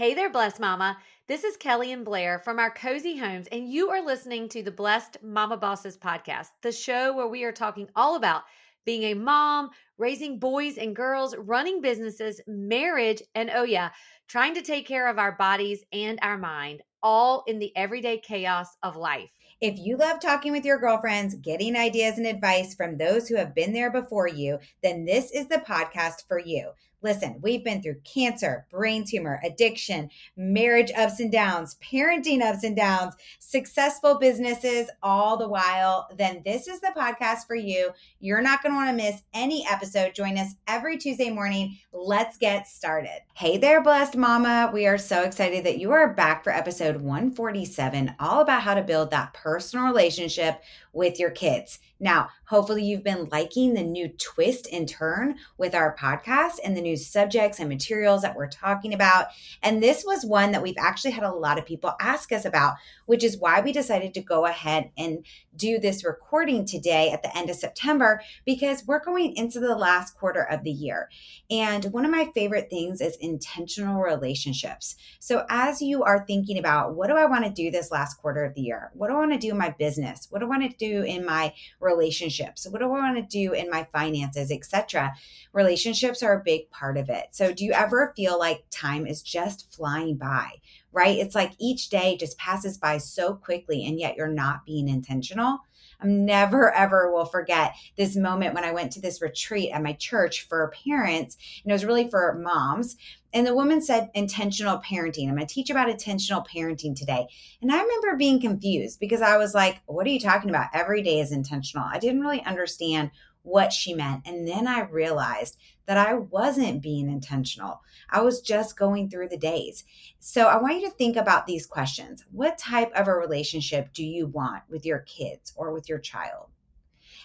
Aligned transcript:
Hey 0.00 0.14
there, 0.14 0.30
Blessed 0.30 0.60
Mama. 0.60 0.96
This 1.28 1.44
is 1.44 1.58
Kelly 1.58 1.92
and 1.92 2.06
Blair 2.06 2.38
from 2.38 2.58
our 2.58 2.70
cozy 2.70 3.18
homes, 3.18 3.46
and 3.52 3.70
you 3.70 3.90
are 3.90 4.02
listening 4.02 4.48
to 4.48 4.62
the 4.62 4.70
Blessed 4.70 5.18
Mama 5.22 5.58
Bosses 5.58 5.98
podcast, 5.98 6.46
the 6.62 6.72
show 6.72 7.14
where 7.14 7.26
we 7.28 7.44
are 7.44 7.52
talking 7.52 7.86
all 7.94 8.16
about 8.16 8.44
being 8.86 9.02
a 9.02 9.12
mom, 9.12 9.68
raising 9.98 10.38
boys 10.38 10.78
and 10.78 10.96
girls, 10.96 11.36
running 11.36 11.82
businesses, 11.82 12.40
marriage, 12.46 13.20
and 13.34 13.50
oh, 13.54 13.64
yeah, 13.64 13.90
trying 14.26 14.54
to 14.54 14.62
take 14.62 14.88
care 14.88 15.06
of 15.06 15.18
our 15.18 15.32
bodies 15.32 15.84
and 15.92 16.18
our 16.22 16.38
mind, 16.38 16.80
all 17.02 17.44
in 17.46 17.58
the 17.58 17.76
everyday 17.76 18.16
chaos 18.16 18.68
of 18.82 18.96
life. 18.96 19.30
If 19.60 19.78
you 19.78 19.98
love 19.98 20.18
talking 20.18 20.52
with 20.52 20.64
your 20.64 20.78
girlfriends, 20.78 21.34
getting 21.34 21.76
ideas 21.76 22.16
and 22.16 22.26
advice 22.26 22.74
from 22.74 22.96
those 22.96 23.28
who 23.28 23.36
have 23.36 23.54
been 23.54 23.74
there 23.74 23.92
before 23.92 24.28
you, 24.28 24.60
then 24.82 25.04
this 25.04 25.30
is 25.30 25.48
the 25.48 25.58
podcast 25.58 26.26
for 26.26 26.38
you. 26.38 26.70
Listen, 27.02 27.38
we've 27.40 27.64
been 27.64 27.82
through 27.82 28.00
cancer, 28.04 28.66
brain 28.70 29.04
tumor, 29.04 29.40
addiction, 29.44 30.10
marriage 30.36 30.92
ups 30.96 31.18
and 31.18 31.32
downs, 31.32 31.76
parenting 31.82 32.42
ups 32.42 32.62
and 32.62 32.76
downs, 32.76 33.14
successful 33.38 34.18
businesses, 34.18 34.90
all 35.02 35.36
the 35.36 35.48
while. 35.48 36.08
Then 36.16 36.42
this 36.44 36.68
is 36.68 36.80
the 36.80 36.92
podcast 36.96 37.46
for 37.46 37.54
you. 37.54 37.90
You're 38.18 38.42
not 38.42 38.62
going 38.62 38.72
to 38.72 38.76
want 38.76 38.90
to 38.90 39.04
miss 39.04 39.22
any 39.32 39.66
episode. 39.70 40.14
Join 40.14 40.36
us 40.36 40.54
every 40.68 40.98
Tuesday 40.98 41.30
morning. 41.30 41.78
Let's 41.92 42.36
get 42.36 42.66
started. 42.66 43.20
Hey 43.34 43.56
there, 43.56 43.82
blessed 43.82 44.16
mama. 44.16 44.70
We 44.72 44.86
are 44.86 44.98
so 44.98 45.22
excited 45.22 45.64
that 45.64 45.78
you 45.78 45.92
are 45.92 46.12
back 46.12 46.44
for 46.44 46.50
episode 46.50 46.96
147, 46.96 48.14
all 48.20 48.42
about 48.42 48.62
how 48.62 48.74
to 48.74 48.82
build 48.82 49.10
that 49.10 49.32
personal 49.32 49.86
relationship 49.86 50.62
with 50.92 51.18
your 51.18 51.30
kids. 51.30 51.78
Now, 52.00 52.30
hopefully, 52.46 52.82
you've 52.82 53.04
been 53.04 53.28
liking 53.30 53.74
the 53.74 53.82
new 53.82 54.08
twist 54.08 54.66
and 54.72 54.88
turn 54.88 55.36
with 55.58 55.74
our 55.74 55.94
podcast 55.94 56.54
and 56.64 56.74
the 56.74 56.80
new 56.80 56.96
subjects 56.96 57.60
and 57.60 57.68
materials 57.68 58.22
that 58.22 58.34
we're 58.34 58.48
talking 58.48 58.94
about. 58.94 59.26
And 59.62 59.82
this 59.82 60.02
was 60.04 60.24
one 60.24 60.52
that 60.52 60.62
we've 60.62 60.74
actually 60.78 61.10
had 61.10 61.24
a 61.24 61.32
lot 61.32 61.58
of 61.58 61.66
people 61.66 61.94
ask 62.00 62.32
us 62.32 62.46
about, 62.46 62.74
which 63.04 63.22
is 63.22 63.36
why 63.36 63.60
we 63.60 63.72
decided 63.72 64.14
to 64.14 64.22
go 64.22 64.46
ahead 64.46 64.90
and 64.96 65.24
do 65.54 65.78
this 65.78 66.04
recording 66.04 66.64
today 66.64 67.10
at 67.10 67.22
the 67.22 67.36
end 67.36 67.50
of 67.50 67.56
September 67.56 68.22
because 68.46 68.86
we're 68.86 69.04
going 69.04 69.36
into 69.36 69.60
the 69.60 69.76
last 69.76 70.16
quarter 70.16 70.42
of 70.42 70.64
the 70.64 70.70
year. 70.70 71.10
And 71.50 71.84
one 71.86 72.04
of 72.06 72.10
my 72.10 72.30
favorite 72.34 72.70
things 72.70 73.00
is 73.00 73.16
intentional 73.16 74.00
relationships. 74.00 74.96
So, 75.18 75.44
as 75.50 75.82
you 75.82 76.02
are 76.02 76.24
thinking 76.26 76.58
about 76.58 76.94
what 76.94 77.08
do 77.08 77.16
I 77.16 77.26
want 77.26 77.44
to 77.44 77.50
do 77.50 77.70
this 77.70 77.90
last 77.90 78.14
quarter 78.14 78.44
of 78.44 78.54
the 78.54 78.62
year? 78.62 78.90
What 78.94 79.08
do 79.08 79.14
I 79.14 79.18
want 79.18 79.32
to 79.32 79.38
do 79.38 79.50
in 79.50 79.58
my 79.58 79.74
business? 79.78 80.28
What 80.30 80.38
do 80.38 80.46
I 80.46 80.48
want 80.48 80.70
to 80.70 80.76
do 80.76 81.02
in 81.02 81.26
my 81.26 81.52
relationships? 81.90 82.66
What 82.68 82.78
do 82.78 82.86
I 82.86 82.88
want 82.88 83.16
to 83.16 83.22
do 83.22 83.52
in 83.52 83.70
my 83.70 83.86
finances, 83.92 84.50
etc.? 84.50 85.12
Relationships 85.52 86.22
are 86.22 86.38
a 86.38 86.44
big 86.44 86.70
part 86.70 86.96
of 86.96 87.08
it. 87.08 87.26
So, 87.32 87.52
do 87.52 87.64
you 87.64 87.72
ever 87.72 88.12
feel 88.16 88.38
like 88.38 88.64
time 88.70 89.06
is 89.06 89.22
just 89.22 89.74
flying 89.74 90.16
by? 90.16 90.52
Right? 90.92 91.18
It's 91.18 91.34
like 91.34 91.52
each 91.58 91.88
day 91.88 92.16
just 92.16 92.38
passes 92.38 92.78
by 92.78 92.98
so 92.98 93.34
quickly, 93.34 93.86
and 93.86 93.98
yet 93.98 94.16
you're 94.16 94.28
not 94.28 94.64
being 94.64 94.88
intentional. 94.88 95.60
I'm 96.02 96.24
never 96.24 96.72
ever 96.74 97.12
will 97.12 97.24
forget 97.24 97.74
this 97.96 98.16
moment 98.16 98.54
when 98.54 98.64
I 98.64 98.72
went 98.72 98.92
to 98.92 99.00
this 99.00 99.22
retreat 99.22 99.70
at 99.72 99.82
my 99.82 99.92
church 99.94 100.46
for 100.48 100.72
parents, 100.84 101.36
and 101.62 101.70
it 101.70 101.74
was 101.74 101.84
really 101.84 102.08
for 102.08 102.38
moms. 102.42 102.96
And 103.32 103.46
the 103.46 103.54
woman 103.54 103.80
said 103.80 104.10
intentional 104.14 104.78
parenting. 104.78 105.28
I'm 105.28 105.36
going 105.36 105.46
to 105.46 105.54
teach 105.54 105.70
about 105.70 105.88
intentional 105.88 106.42
parenting 106.42 106.96
today. 106.96 107.28
And 107.62 107.70
I 107.70 107.80
remember 107.80 108.16
being 108.16 108.40
confused 108.40 108.98
because 108.98 109.22
I 109.22 109.36
was 109.36 109.54
like, 109.54 109.80
what 109.86 110.06
are 110.06 110.10
you 110.10 110.20
talking 110.20 110.50
about? 110.50 110.70
Every 110.74 111.02
day 111.02 111.20
is 111.20 111.30
intentional. 111.30 111.86
I 111.90 111.98
didn't 111.98 112.22
really 112.22 112.42
understand 112.42 113.10
what 113.42 113.72
she 113.72 113.94
meant. 113.94 114.26
And 114.26 114.46
then 114.46 114.66
I 114.66 114.82
realized 114.82 115.56
that 115.86 115.96
I 115.96 116.14
wasn't 116.14 116.82
being 116.82 117.08
intentional. 117.08 117.80
I 118.10 118.20
was 118.20 118.40
just 118.40 118.78
going 118.78 119.08
through 119.08 119.28
the 119.28 119.36
days. 119.36 119.84
So 120.18 120.46
I 120.46 120.60
want 120.60 120.80
you 120.80 120.88
to 120.88 120.94
think 120.94 121.16
about 121.16 121.46
these 121.46 121.66
questions. 121.66 122.24
What 122.30 122.58
type 122.58 122.92
of 122.94 123.08
a 123.08 123.14
relationship 123.14 123.92
do 123.92 124.04
you 124.04 124.26
want 124.26 124.64
with 124.68 124.84
your 124.84 125.00
kids 125.00 125.52
or 125.56 125.72
with 125.72 125.88
your 125.88 125.98
child? 125.98 126.48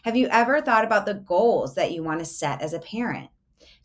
Have 0.04 0.16
you 0.16 0.28
ever 0.30 0.62
thought 0.62 0.86
about 0.86 1.06
the 1.06 1.16
goals 1.16 1.76
that 1.76 1.92
you 1.92 2.04
want 2.04 2.20
to 2.20 2.26
set 2.26 2.62
as 2.62 2.74
a 2.74 2.80
parent? 2.80 3.30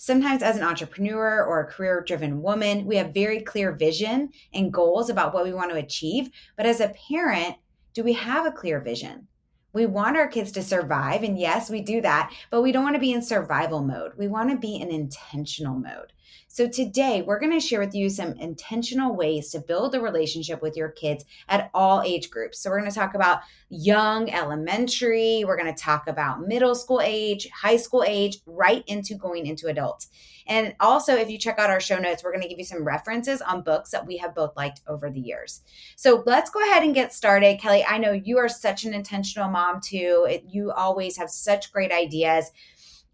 Sometimes, 0.02 0.42
as 0.42 0.56
an 0.56 0.62
entrepreneur 0.62 1.44
or 1.44 1.60
a 1.60 1.66
career 1.66 2.00
driven 2.00 2.40
woman, 2.40 2.86
we 2.86 2.96
have 2.96 3.12
very 3.12 3.42
clear 3.42 3.70
vision 3.70 4.30
and 4.54 4.72
goals 4.72 5.10
about 5.10 5.34
what 5.34 5.44
we 5.44 5.52
want 5.52 5.70
to 5.70 5.76
achieve. 5.76 6.30
But 6.56 6.64
as 6.64 6.80
a 6.80 6.94
parent, 7.10 7.56
do 7.92 8.02
we 8.02 8.14
have 8.14 8.46
a 8.46 8.50
clear 8.50 8.80
vision? 8.80 9.28
We 9.74 9.84
want 9.84 10.16
our 10.16 10.26
kids 10.26 10.52
to 10.52 10.62
survive. 10.62 11.22
And 11.22 11.38
yes, 11.38 11.68
we 11.68 11.82
do 11.82 12.00
that, 12.00 12.32
but 12.50 12.62
we 12.62 12.72
don't 12.72 12.82
want 12.82 12.96
to 12.96 13.00
be 13.00 13.12
in 13.12 13.20
survival 13.20 13.82
mode. 13.82 14.12
We 14.16 14.26
want 14.26 14.48
to 14.48 14.56
be 14.56 14.76
in 14.76 14.88
intentional 14.88 15.74
mode. 15.74 16.14
So, 16.48 16.68
today 16.68 17.22
we're 17.22 17.38
going 17.38 17.52
to 17.52 17.60
share 17.60 17.80
with 17.80 17.94
you 17.94 18.10
some 18.10 18.32
intentional 18.32 19.14
ways 19.14 19.50
to 19.50 19.60
build 19.60 19.94
a 19.94 20.00
relationship 20.00 20.62
with 20.62 20.76
your 20.76 20.88
kids 20.88 21.24
at 21.48 21.70
all 21.72 22.02
age 22.02 22.30
groups. 22.30 22.60
So, 22.60 22.70
we're 22.70 22.80
going 22.80 22.90
to 22.90 22.96
talk 22.96 23.14
about 23.14 23.40
young, 23.68 24.30
elementary, 24.30 25.44
we're 25.46 25.56
going 25.56 25.72
to 25.72 25.80
talk 25.80 26.08
about 26.08 26.46
middle 26.46 26.74
school 26.74 27.00
age, 27.02 27.48
high 27.50 27.76
school 27.76 28.04
age, 28.06 28.38
right 28.46 28.84
into 28.86 29.14
going 29.14 29.46
into 29.46 29.68
adults. 29.68 30.08
And 30.46 30.74
also, 30.80 31.14
if 31.14 31.30
you 31.30 31.38
check 31.38 31.60
out 31.60 31.70
our 31.70 31.80
show 31.80 31.98
notes, 31.98 32.24
we're 32.24 32.32
going 32.32 32.42
to 32.42 32.48
give 32.48 32.58
you 32.58 32.64
some 32.64 32.82
references 32.82 33.40
on 33.40 33.62
books 33.62 33.90
that 33.90 34.04
we 34.04 34.16
have 34.16 34.34
both 34.34 34.56
liked 34.56 34.80
over 34.88 35.08
the 35.08 35.20
years. 35.20 35.62
So, 35.96 36.24
let's 36.26 36.50
go 36.50 36.60
ahead 36.60 36.82
and 36.82 36.94
get 36.94 37.14
started. 37.14 37.60
Kelly, 37.60 37.84
I 37.84 37.98
know 37.98 38.12
you 38.12 38.38
are 38.38 38.48
such 38.48 38.84
an 38.84 38.92
intentional 38.92 39.48
mom 39.48 39.80
too. 39.80 40.26
It, 40.28 40.44
you 40.48 40.72
always 40.72 41.16
have 41.16 41.30
such 41.30 41.72
great 41.72 41.92
ideas 41.92 42.50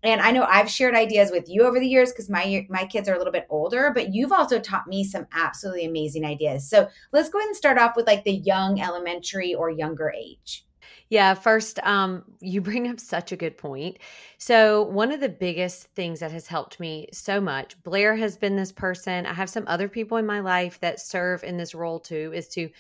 and 0.03 0.21
I 0.21 0.31
know 0.31 0.45
I've 0.45 0.71
shared 0.71 0.95
ideas 0.95 1.31
with 1.31 1.49
you 1.49 1.65
over 1.65 1.81
the 1.81 1.89
years 1.89 2.13
because 2.13 2.31
my 2.31 2.67
my 2.69 2.85
kids 2.85 3.09
are 3.09 3.15
a 3.15 3.19
little 3.19 3.33
bit 3.33 3.47
older, 3.51 3.91
but 3.95 4.15
you've 4.15 4.33
also 4.33 4.59
taught 4.59 4.87
me 4.87 5.05
some 5.05 5.27
absolutely 5.33 5.85
amazing 5.85 6.25
ideas. 6.25 6.69
So 6.69 6.89
let's 7.13 7.29
go 7.29 7.39
ahead 7.39 7.49
and 7.49 7.57
start 7.57 7.79
off 7.79 7.97
with 7.97 8.07
like 8.07 8.25
the 8.25 8.33
young 8.33 8.81
elementary 8.81 9.55
or 9.55 9.71
younger 9.71 10.11
age. 10.11 10.65
Yeah, 11.09 11.35
first, 11.35 11.79
um, 11.81 12.25
you 12.41 12.61
bring 12.61 12.89
up 12.89 12.99
such 12.99 13.31
a 13.31 13.37
good 13.37 13.57
point. 13.57 13.99
So, 14.39 14.83
one 14.83 15.13
of 15.13 15.21
the 15.21 15.29
biggest 15.29 15.87
things 15.95 16.19
that 16.21 16.33
has 16.33 16.49
helped 16.49 16.81
me 16.81 17.09
so 17.13 17.41
much, 17.41 17.81
Blair 17.85 18.17
has 18.17 18.37
been 18.37 18.57
this 18.57 18.73
person. 18.73 19.25
I 19.25 19.33
have 19.33 19.51
some 19.51 19.65
other 19.69 19.89
people 19.89 20.17
in 20.17 20.27
my 20.27 20.41
life 20.41 20.81
that 20.81 21.01
serve 21.01 21.45
in 21.45 21.57
this 21.57 21.75
role 21.75 22.01
too, 22.01 22.33
is 22.35 22.49
to 22.49 22.71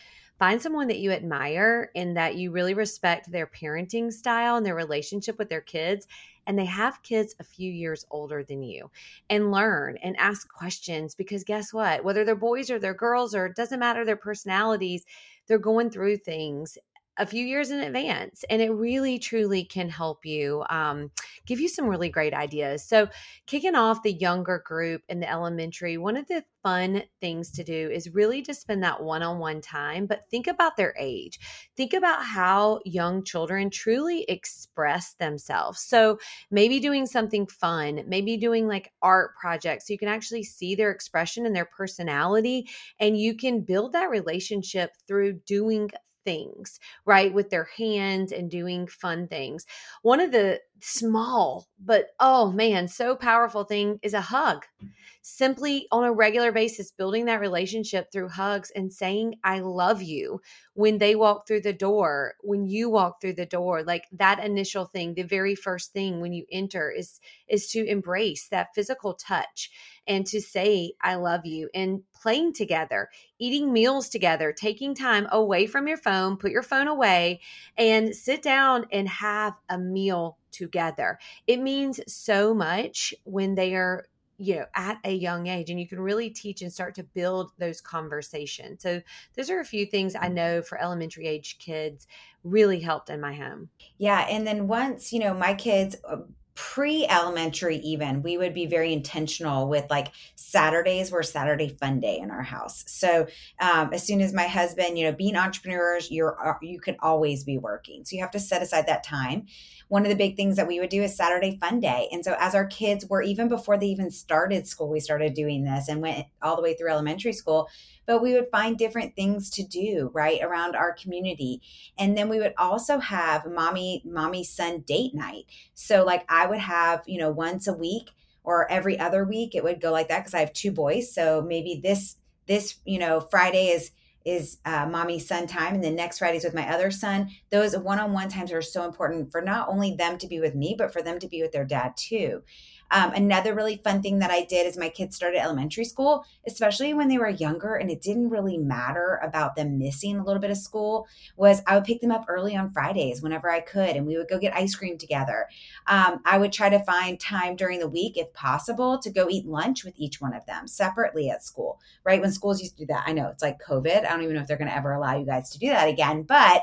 find 0.40 0.60
someone 0.60 0.88
that 0.88 0.98
you 0.98 1.12
admire 1.12 1.90
and 1.94 2.16
that 2.16 2.34
you 2.34 2.50
really 2.50 2.74
respect 2.74 3.30
their 3.30 3.46
parenting 3.46 4.12
style 4.12 4.56
and 4.56 4.66
their 4.66 4.74
relationship 4.74 5.38
with 5.38 5.48
their 5.48 5.60
kids 5.60 6.06
and 6.46 6.58
they 6.58 6.64
have 6.64 7.02
kids 7.02 7.34
a 7.40 7.44
few 7.44 7.70
years 7.70 8.04
older 8.10 8.42
than 8.42 8.62
you 8.62 8.90
and 9.30 9.50
learn 9.50 9.96
and 10.02 10.16
ask 10.18 10.52
questions 10.52 11.14
because 11.14 11.44
guess 11.44 11.72
what? 11.72 12.04
Whether 12.04 12.24
they're 12.24 12.34
boys 12.34 12.70
or 12.70 12.78
they're 12.78 12.94
girls 12.94 13.34
or 13.34 13.46
it 13.46 13.56
doesn't 13.56 13.80
matter 13.80 14.04
their 14.04 14.16
personalities, 14.16 15.04
they're 15.46 15.58
going 15.58 15.90
through 15.90 16.18
things 16.18 16.78
a 17.18 17.26
few 17.26 17.44
years 17.44 17.70
in 17.70 17.80
advance 17.80 18.44
and 18.50 18.60
it 18.60 18.70
really 18.70 19.18
truly 19.18 19.64
can 19.64 19.88
help 19.88 20.26
you 20.26 20.64
um, 20.68 21.10
give 21.46 21.60
you 21.60 21.68
some 21.68 21.86
really 21.86 22.08
great 22.08 22.34
ideas. 22.34 22.84
So 22.84 23.08
kicking 23.46 23.74
off 23.74 24.02
the 24.02 24.12
younger 24.12 24.62
group 24.64 25.02
in 25.08 25.20
the 25.20 25.30
elementary 25.30 25.96
one 25.96 26.16
of 26.16 26.26
the 26.28 26.44
fun 26.62 27.02
things 27.20 27.52
to 27.52 27.62
do 27.62 27.90
is 27.90 28.12
really 28.12 28.42
to 28.42 28.52
spend 28.52 28.82
that 28.82 29.02
one-on-one 29.02 29.60
time 29.60 30.06
but 30.06 30.28
think 30.30 30.46
about 30.46 30.76
their 30.76 30.94
age. 30.98 31.38
Think 31.76 31.92
about 31.92 32.24
how 32.24 32.80
young 32.84 33.22
children 33.22 33.70
truly 33.70 34.24
express 34.28 35.14
themselves. 35.14 35.80
So 35.80 36.18
maybe 36.50 36.80
doing 36.80 37.06
something 37.06 37.46
fun 37.46 38.02
maybe 38.06 38.36
doing 38.36 38.66
like 38.66 38.92
art 39.02 39.36
projects 39.36 39.86
so 39.86 39.92
you 39.92 39.98
can 39.98 40.08
actually 40.08 40.42
see 40.42 40.74
their 40.74 40.90
expression 40.90 41.46
and 41.46 41.54
their 41.54 41.64
personality 41.64 42.68
and 43.00 43.18
you 43.18 43.34
can 43.36 43.60
build 43.60 43.92
that 43.92 44.10
relationship 44.10 44.92
through 45.06 45.32
doing 45.46 45.90
things, 46.26 46.80
right? 47.06 47.34
With 47.34 47.50
their 47.50 47.70
hands 47.78 48.32
and 48.32 48.50
doing 48.50 48.88
fun 48.88 49.28
things. 49.28 49.66
One 50.02 50.20
of 50.20 50.32
the 50.32 50.60
small, 50.80 51.66
but 51.78 52.08
oh 52.20 52.52
man, 52.52 52.88
so 52.88 53.14
powerful 53.14 53.64
thing 53.64 53.98
is 54.02 54.14
a 54.14 54.20
hug. 54.20 54.64
Mm. 54.82 54.90
Simply 55.22 55.88
on 55.90 56.04
a 56.04 56.12
regular 56.12 56.52
basis, 56.52 56.92
building 56.92 57.24
that 57.24 57.40
relationship 57.40 58.12
through 58.12 58.28
hugs 58.28 58.70
and 58.76 58.92
saying, 58.92 59.34
I 59.42 59.58
love 59.58 60.00
you 60.00 60.40
when 60.74 60.98
they 60.98 61.16
walk 61.16 61.48
through 61.48 61.62
the 61.62 61.72
door, 61.72 62.34
when 62.42 62.64
you 62.64 62.88
walk 62.88 63.20
through 63.20 63.32
the 63.32 63.46
door, 63.46 63.82
like 63.82 64.04
that 64.12 64.44
initial 64.44 64.84
thing, 64.84 65.14
the 65.14 65.24
very 65.24 65.56
first 65.56 65.92
thing 65.92 66.20
when 66.20 66.32
you 66.32 66.44
enter 66.52 66.90
is, 66.90 67.18
is 67.48 67.68
to 67.72 67.84
embrace 67.84 68.46
that 68.48 68.74
physical 68.74 69.14
touch 69.14 69.70
and 70.06 70.26
to 70.26 70.40
say, 70.40 70.92
I 71.00 71.16
love 71.16 71.44
you 71.44 71.70
and 71.74 72.02
playing 72.14 72.52
together, 72.52 73.08
eating 73.40 73.72
meals 73.72 74.08
together, 74.08 74.52
taking 74.52 74.94
time 74.94 75.26
away 75.32 75.66
from 75.66 75.88
your 75.88 75.96
phone, 75.96 76.36
put 76.36 76.52
your 76.52 76.62
phone 76.62 76.86
away 76.86 77.40
and 77.76 78.14
sit 78.14 78.42
down 78.42 78.86
and 78.92 79.08
have 79.08 79.54
a 79.68 79.78
meal 79.78 80.38
together. 80.56 81.18
It 81.46 81.60
means 81.60 82.00
so 82.06 82.54
much 82.54 83.14
when 83.24 83.54
they 83.54 83.74
are 83.74 84.04
you 84.38 84.56
know 84.56 84.66
at 84.74 84.98
a 85.04 85.12
young 85.14 85.46
age 85.46 85.70
and 85.70 85.80
you 85.80 85.88
can 85.88 86.00
really 86.00 86.28
teach 86.28 86.60
and 86.60 86.72
start 86.72 86.94
to 86.94 87.02
build 87.02 87.52
those 87.58 87.80
conversations 87.80 88.82
so 88.82 89.00
those 89.34 89.48
are 89.48 89.60
a 89.60 89.64
few 89.64 89.86
things 89.86 90.14
i 90.14 90.28
know 90.28 90.60
for 90.60 90.78
elementary 90.78 91.26
age 91.26 91.56
kids 91.58 92.06
really 92.44 92.80
helped 92.80 93.08
in 93.08 93.18
my 93.18 93.32
home 93.32 93.70
yeah 93.96 94.26
and 94.28 94.46
then 94.46 94.68
once 94.68 95.10
you 95.10 95.18
know 95.18 95.32
my 95.32 95.54
kids 95.54 95.96
uh, 96.06 96.18
pre 96.56 97.06
elementary, 97.06 97.76
even, 97.76 98.22
we 98.22 98.38
would 98.38 98.54
be 98.54 98.64
very 98.66 98.92
intentional 98.92 99.68
with 99.68 99.84
like 99.90 100.08
Saturdays 100.34 101.12
were 101.12 101.22
Saturday 101.22 101.68
fun 101.68 102.00
day 102.00 102.18
in 102.18 102.30
our 102.30 102.42
house. 102.42 102.82
So 102.88 103.26
um, 103.60 103.92
as 103.92 104.04
soon 104.04 104.22
as 104.22 104.32
my 104.32 104.46
husband, 104.46 104.98
you 104.98 105.04
know, 105.04 105.12
being 105.12 105.36
entrepreneurs, 105.36 106.10
you're 106.10 106.36
uh, 106.44 106.54
you 106.62 106.80
can 106.80 106.96
always 107.00 107.44
be 107.44 107.58
working. 107.58 108.04
So 108.04 108.16
you 108.16 108.22
have 108.22 108.30
to 108.32 108.40
set 108.40 108.62
aside 108.62 108.86
that 108.86 109.04
time. 109.04 109.46
One 109.88 110.02
of 110.02 110.08
the 110.08 110.16
big 110.16 110.34
things 110.34 110.56
that 110.56 110.66
we 110.66 110.80
would 110.80 110.88
do 110.88 111.02
is 111.02 111.14
Saturday 111.14 111.58
fun 111.60 111.78
day. 111.78 112.08
And 112.10 112.24
so 112.24 112.34
as 112.40 112.54
our 112.54 112.66
kids 112.66 113.06
were 113.06 113.22
even 113.22 113.48
before 113.48 113.78
they 113.78 113.86
even 113.86 114.10
started 114.10 114.66
school, 114.66 114.88
we 114.88 114.98
started 114.98 115.34
doing 115.34 115.62
this 115.62 115.88
and 115.88 116.00
went 116.00 116.26
all 116.42 116.56
the 116.56 116.62
way 116.62 116.74
through 116.74 116.90
elementary 116.90 117.34
school 117.34 117.68
but 118.06 118.22
we 118.22 118.32
would 118.32 118.48
find 118.50 118.78
different 118.78 119.14
things 119.14 119.50
to 119.50 119.62
do 119.62 120.10
right 120.14 120.40
around 120.42 120.76
our 120.76 120.92
community. 120.92 121.60
And 121.98 122.16
then 122.16 122.28
we 122.28 122.38
would 122.38 122.54
also 122.56 122.98
have 122.98 123.46
mommy 123.46 124.02
mommy 124.04 124.44
son 124.44 124.80
date 124.80 125.14
night. 125.14 125.46
So 125.74 126.04
like 126.04 126.24
i 126.28 126.46
would 126.46 126.60
have 126.60 127.02
you 127.06 127.18
know 127.18 127.30
once 127.30 127.66
a 127.66 127.72
week 127.72 128.10
or 128.44 128.70
every 128.70 128.98
other 128.98 129.24
week 129.24 129.54
it 129.54 129.64
would 129.64 129.80
go 129.80 129.90
like 129.90 130.08
that 130.08 130.20
because 130.20 130.34
i 130.34 130.40
have 130.40 130.52
two 130.52 130.70
boys. 130.70 131.12
So 131.12 131.42
maybe 131.46 131.80
this 131.82 132.16
this 132.46 132.78
you 132.84 132.98
know 132.98 133.20
friday 133.20 133.68
is 133.68 133.90
is 134.24 134.58
uh, 134.64 134.84
mommy 134.86 135.20
son 135.20 135.46
time 135.46 135.74
and 135.74 135.84
then 135.84 135.94
next 135.94 136.18
friday's 136.18 136.42
with 136.42 136.54
my 136.54 136.68
other 136.68 136.90
son. 136.90 137.30
Those 137.50 137.78
one-on-one 137.78 138.28
times 138.28 138.50
are 138.50 138.60
so 138.60 138.84
important 138.84 139.30
for 139.30 139.40
not 139.40 139.68
only 139.68 139.94
them 139.94 140.18
to 140.18 140.26
be 140.26 140.40
with 140.40 140.54
me 140.54 140.74
but 140.76 140.92
for 140.92 141.00
them 141.00 141.20
to 141.20 141.28
be 141.28 141.42
with 141.42 141.52
their 141.52 141.64
dad 141.64 141.96
too 141.96 142.42
um, 142.90 143.12
another 143.12 143.54
really 143.54 143.80
fun 143.82 144.02
thing 144.02 144.20
that 144.20 144.30
I 144.30 144.44
did 144.44 144.66
is 144.66 144.76
my 144.76 144.88
kids 144.88 145.16
started 145.16 145.40
elementary 145.40 145.84
school, 145.84 146.24
especially 146.46 146.94
when 146.94 147.08
they 147.08 147.18
were 147.18 147.28
younger, 147.28 147.74
and 147.74 147.90
it 147.90 148.02
didn't 148.02 148.30
really 148.30 148.58
matter 148.58 149.20
about 149.22 149.56
them 149.56 149.78
missing 149.78 150.18
a 150.18 150.24
little 150.24 150.40
bit 150.40 150.50
of 150.50 150.56
school. 150.56 151.06
Was 151.36 151.62
I 151.66 151.74
would 151.74 151.84
pick 151.84 152.00
them 152.00 152.12
up 152.12 152.26
early 152.28 152.56
on 152.56 152.72
Fridays 152.72 153.22
whenever 153.22 153.50
I 153.50 153.60
could, 153.60 153.96
and 153.96 154.06
we 154.06 154.16
would 154.16 154.28
go 154.28 154.38
get 154.38 154.54
ice 154.54 154.74
cream 154.74 154.98
together. 154.98 155.48
Um, 155.86 156.20
I 156.24 156.38
would 156.38 156.52
try 156.52 156.68
to 156.68 156.84
find 156.84 157.18
time 157.18 157.56
during 157.56 157.80
the 157.80 157.88
week, 157.88 158.16
if 158.16 158.32
possible, 158.32 158.98
to 158.98 159.10
go 159.10 159.28
eat 159.28 159.46
lunch 159.46 159.84
with 159.84 159.94
each 159.96 160.20
one 160.20 160.34
of 160.34 160.46
them 160.46 160.66
separately 160.68 161.30
at 161.30 161.42
school. 161.42 161.80
Right 162.04 162.20
when 162.20 162.32
schools 162.32 162.60
used 162.60 162.76
to 162.78 162.84
do 162.84 162.92
that, 162.92 163.04
I 163.06 163.12
know 163.12 163.28
it's 163.28 163.42
like 163.42 163.60
COVID. 163.66 164.04
I 164.04 164.08
don't 164.10 164.22
even 164.22 164.34
know 164.34 164.42
if 164.42 164.46
they're 164.46 164.56
going 164.56 164.70
to 164.70 164.76
ever 164.76 164.92
allow 164.92 165.16
you 165.16 165.26
guys 165.26 165.50
to 165.50 165.58
do 165.58 165.68
that 165.68 165.88
again, 165.88 166.22
but 166.22 166.62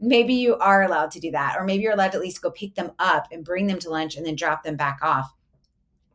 maybe 0.00 0.34
you 0.34 0.56
are 0.56 0.82
allowed 0.82 1.12
to 1.12 1.20
do 1.20 1.30
that 1.30 1.54
or 1.56 1.64
maybe 1.64 1.84
you're 1.84 1.92
allowed 1.92 2.10
to 2.10 2.16
at 2.16 2.22
least 2.22 2.42
go 2.42 2.50
pick 2.50 2.74
them 2.74 2.90
up 2.98 3.28
and 3.30 3.44
bring 3.44 3.68
them 3.68 3.78
to 3.78 3.88
lunch 3.88 4.16
and 4.16 4.26
then 4.26 4.34
drop 4.34 4.64
them 4.64 4.76
back 4.76 4.98
off 5.00 5.32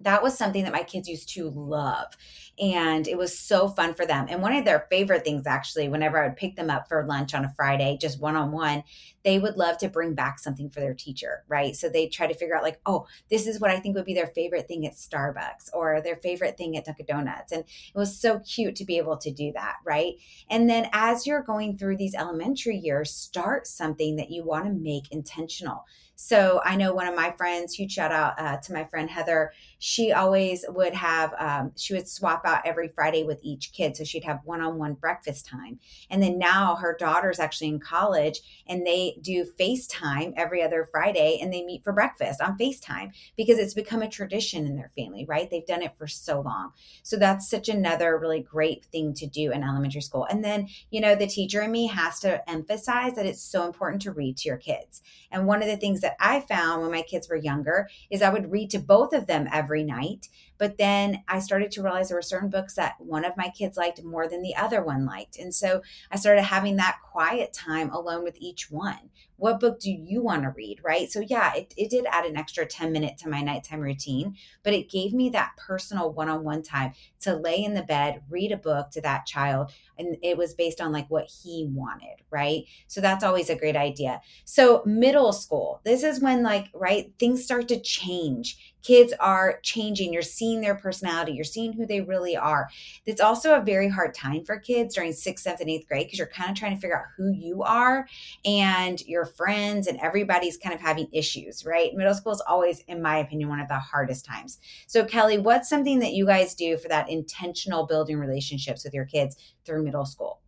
that 0.01 0.21
was 0.23 0.37
something 0.37 0.63
that 0.63 0.73
my 0.73 0.83
kids 0.83 1.07
used 1.07 1.29
to 1.29 1.49
love 1.49 2.15
and 2.59 3.07
it 3.07 3.17
was 3.17 3.37
so 3.37 3.67
fun 3.67 3.93
for 3.93 4.05
them. 4.05 4.25
And 4.29 4.41
one 4.41 4.53
of 4.53 4.65
their 4.65 4.87
favorite 4.89 5.23
things 5.23 5.45
actually 5.45 5.89
whenever 5.89 6.21
i 6.21 6.27
would 6.27 6.37
pick 6.37 6.55
them 6.55 6.69
up 6.69 6.87
for 6.87 7.05
lunch 7.05 7.33
on 7.33 7.45
a 7.45 7.53
friday 7.55 7.97
just 7.99 8.19
one-on-one 8.19 8.83
they 9.23 9.39
would 9.39 9.57
love 9.57 9.77
to 9.77 9.89
bring 9.89 10.15
back 10.15 10.39
something 10.39 10.69
for 10.69 10.79
their 10.79 10.93
teacher 10.93 11.43
right? 11.47 11.75
So 11.75 11.89
they 11.89 12.07
try 12.07 12.27
to 12.27 12.33
figure 12.33 12.55
out 12.55 12.63
like 12.63 12.79
oh 12.85 13.07
this 13.29 13.47
is 13.47 13.59
what 13.59 13.71
i 13.71 13.79
think 13.79 13.95
would 13.95 14.05
be 14.05 14.13
their 14.13 14.27
favorite 14.27 14.67
thing 14.67 14.85
at 14.85 14.93
starbucks 14.93 15.69
or 15.73 16.01
their 16.01 16.15
favorite 16.17 16.57
thing 16.57 16.77
at 16.77 16.85
dunkin' 16.85 17.05
donuts. 17.05 17.51
And 17.51 17.63
it 17.63 17.97
was 17.97 18.19
so 18.19 18.39
cute 18.39 18.75
to 18.77 18.85
be 18.85 18.97
able 18.97 19.17
to 19.17 19.31
do 19.31 19.51
that 19.53 19.75
right? 19.85 20.15
And 20.49 20.69
then 20.69 20.89
as 20.93 21.27
you're 21.27 21.43
going 21.43 21.77
through 21.77 21.97
these 21.97 22.15
elementary 22.15 22.77
years 22.77 23.13
start 23.13 23.67
something 23.67 24.15
that 24.17 24.31
you 24.31 24.43
want 24.43 24.65
to 24.65 24.71
make 24.71 25.11
intentional 25.11 25.85
so 26.19 26.61
I 26.65 26.75
know 26.75 26.93
one 26.95 27.05
of 27.05 27.13
my 27.15 27.29
friends, 27.37 27.75
huge 27.75 27.91
shout 27.91 28.11
out 28.11 28.39
uh, 28.39 28.57
to 28.57 28.73
my 28.73 28.85
friend 28.85 29.07
Heather. 29.07 29.53
She 29.77 30.11
always 30.11 30.65
would 30.67 30.95
have, 30.95 31.31
um, 31.37 31.73
she 31.77 31.93
would 31.93 32.07
swap 32.07 32.41
out 32.43 32.65
every 32.65 32.87
Friday 32.87 33.23
with 33.23 33.39
each 33.43 33.71
kid. 33.71 33.95
So 33.95 34.03
she'd 34.03 34.23
have 34.23 34.39
one 34.43 34.59
on 34.59 34.79
one 34.79 34.95
breakfast 34.95 35.45
time. 35.45 35.77
And 36.09 36.23
then 36.23 36.39
now 36.39 36.75
her 36.77 36.97
daughter's 36.99 37.37
actually 37.37 37.67
in 37.67 37.79
college 37.79 38.41
and 38.65 38.83
they 38.83 39.19
do 39.21 39.45
FaceTime 39.59 40.33
every 40.35 40.63
other 40.63 40.89
Friday 40.91 41.37
and 41.39 41.53
they 41.53 41.63
meet 41.63 41.83
for 41.83 41.93
breakfast 41.93 42.41
on 42.41 42.57
FaceTime 42.57 43.11
because 43.35 43.59
it's 43.59 43.75
become 43.75 44.01
a 44.01 44.09
tradition 44.09 44.65
in 44.65 44.75
their 44.75 44.91
family, 44.97 45.23
right? 45.25 45.47
They've 45.47 45.67
done 45.67 45.83
it 45.83 45.93
for 45.99 46.07
so 46.07 46.41
long. 46.41 46.71
So 47.03 47.17
that's 47.17 47.47
such 47.47 47.69
another 47.69 48.17
really 48.17 48.41
great 48.41 48.85
thing 48.85 49.13
to 49.13 49.27
do 49.27 49.51
in 49.51 49.61
elementary 49.61 50.01
school. 50.01 50.25
And 50.25 50.43
then, 50.43 50.67
you 50.89 50.99
know, 50.99 51.13
the 51.13 51.27
teacher 51.27 51.61
in 51.61 51.71
me 51.71 51.85
has 51.85 52.19
to 52.21 52.49
emphasize 52.49 53.13
that 53.13 53.27
it's 53.27 53.43
so 53.43 53.67
important 53.67 54.01
to 54.01 54.11
read 54.11 54.37
to 54.37 54.49
your 54.49 54.57
kids. 54.57 55.03
And 55.29 55.45
one 55.45 55.61
of 55.61 55.67
the 55.67 55.77
things 55.77 56.01
that 56.01 56.06
I 56.19 56.41
found 56.41 56.81
when 56.81 56.91
my 56.91 57.01
kids 57.01 57.29
were 57.29 57.35
younger 57.35 57.89
is 58.09 58.21
I 58.21 58.29
would 58.29 58.51
read 58.51 58.69
to 58.71 58.79
both 58.79 59.13
of 59.13 59.27
them 59.27 59.47
every 59.51 59.83
night. 59.83 60.29
But 60.57 60.77
then 60.77 61.23
I 61.27 61.39
started 61.39 61.71
to 61.71 61.83
realize 61.83 62.09
there 62.09 62.17
were 62.17 62.21
certain 62.21 62.49
books 62.49 62.75
that 62.75 62.95
one 62.99 63.25
of 63.25 63.37
my 63.37 63.49
kids 63.49 63.77
liked 63.77 64.03
more 64.03 64.27
than 64.27 64.41
the 64.41 64.55
other 64.55 64.83
one 64.83 65.05
liked. 65.05 65.37
And 65.37 65.53
so 65.53 65.81
I 66.11 66.17
started 66.17 66.43
having 66.43 66.77
that 66.77 66.99
quiet 67.11 67.53
time 67.53 67.89
alone 67.91 68.23
with 68.23 68.37
each 68.39 68.71
one. 68.71 69.09
What 69.37 69.59
book 69.59 69.79
do 69.79 69.91
you 69.91 70.23
want 70.23 70.43
to 70.43 70.49
read? 70.49 70.79
Right. 70.83 71.11
So, 71.11 71.19
yeah, 71.19 71.53
it, 71.53 71.73
it 71.77 71.91
did 71.91 72.05
add 72.09 72.25
an 72.25 72.37
extra 72.37 72.65
10 72.65 72.91
minute 72.91 73.19
to 73.19 73.29
my 73.29 73.41
nighttime 73.41 73.81
routine, 73.81 74.35
but 74.63 74.73
it 74.73 74.89
gave 74.89 75.13
me 75.13 75.29
that 75.29 75.51
personal 75.57 76.11
one 76.11 76.27
on 76.27 76.43
one 76.43 76.63
time 76.63 76.93
to 77.21 77.35
lay 77.35 77.63
in 77.63 77.75
the 77.75 77.83
bed, 77.83 78.23
read 78.29 78.51
a 78.51 78.57
book 78.57 78.89
to 78.91 79.01
that 79.01 79.27
child. 79.27 79.71
And 79.99 80.17
it 80.23 80.37
was 80.37 80.55
based 80.55 80.81
on 80.81 80.91
like 80.91 81.07
what 81.09 81.29
he 81.43 81.67
wanted. 81.71 82.23
Right. 82.31 82.63
So, 82.87 82.99
that's 82.99 83.23
always 83.23 83.51
a 83.51 83.55
great 83.55 83.75
idea. 83.75 84.21
So, 84.43 84.81
middle 84.85 85.31
school, 85.31 85.81
this 85.85 86.03
is 86.03 86.19
when 86.19 86.41
like, 86.41 86.69
right, 86.73 87.13
things 87.19 87.43
start 87.43 87.67
to 87.67 87.79
change 87.79 88.75
kids 88.87 89.13
are 89.19 89.59
changing. 89.63 90.13
You're 90.13 90.21
seeing 90.21 90.61
their 90.61 90.75
personality, 90.75 91.33
you're 91.33 91.43
seeing 91.43 91.73
who 91.73 91.85
they 91.85 91.99
really 91.99 92.37
are. 92.37 92.69
It's 93.05 93.19
also 93.19 93.53
a 93.53 93.61
very 93.61 93.89
hard 93.89 94.13
time 94.13 94.45
for 94.45 94.57
kids 94.57 94.95
during 94.95 95.11
sixth, 95.11 95.43
seventh, 95.43 95.59
and 95.59 95.69
eighth 95.69 95.89
grade 95.89 96.05
because 96.05 96.19
you're 96.19 96.27
kind 96.27 96.49
of 96.49 96.55
trying 96.55 96.73
to 96.73 96.79
figure 96.79 96.97
out 96.97 97.05
who 97.17 97.33
you 97.33 97.63
are 97.63 98.07
and 98.45 99.01
your 99.01 99.25
friends, 99.25 99.87
and 99.87 99.99
everybody's 99.99 100.57
kind 100.57 100.73
of 100.73 100.79
having 100.79 101.09
issues, 101.11 101.65
right? 101.65 101.93
Middle 101.93 102.13
school 102.13 102.31
is 102.31 102.41
always, 102.47 102.79
in 102.87 103.01
my 103.01 103.17
opinion, 103.17 103.49
one 103.49 103.59
of 103.59 103.67
the 103.67 103.77
hardest 103.77 104.23
times. 104.23 104.57
So, 104.87 105.03
Kelly, 105.03 105.37
what's 105.37 105.67
something 105.67 105.99
that 105.99 106.13
you 106.13 106.25
guys 106.25 106.55
do 106.55 106.77
for 106.77 106.87
that 106.87 107.09
intentional 107.09 107.85
building 107.85 108.17
relationships 108.17 108.85
with 108.85 108.93
your 108.93 109.05
kids 109.05 109.35
through 109.65 109.83
middle 109.83 110.05
school? 110.05 110.39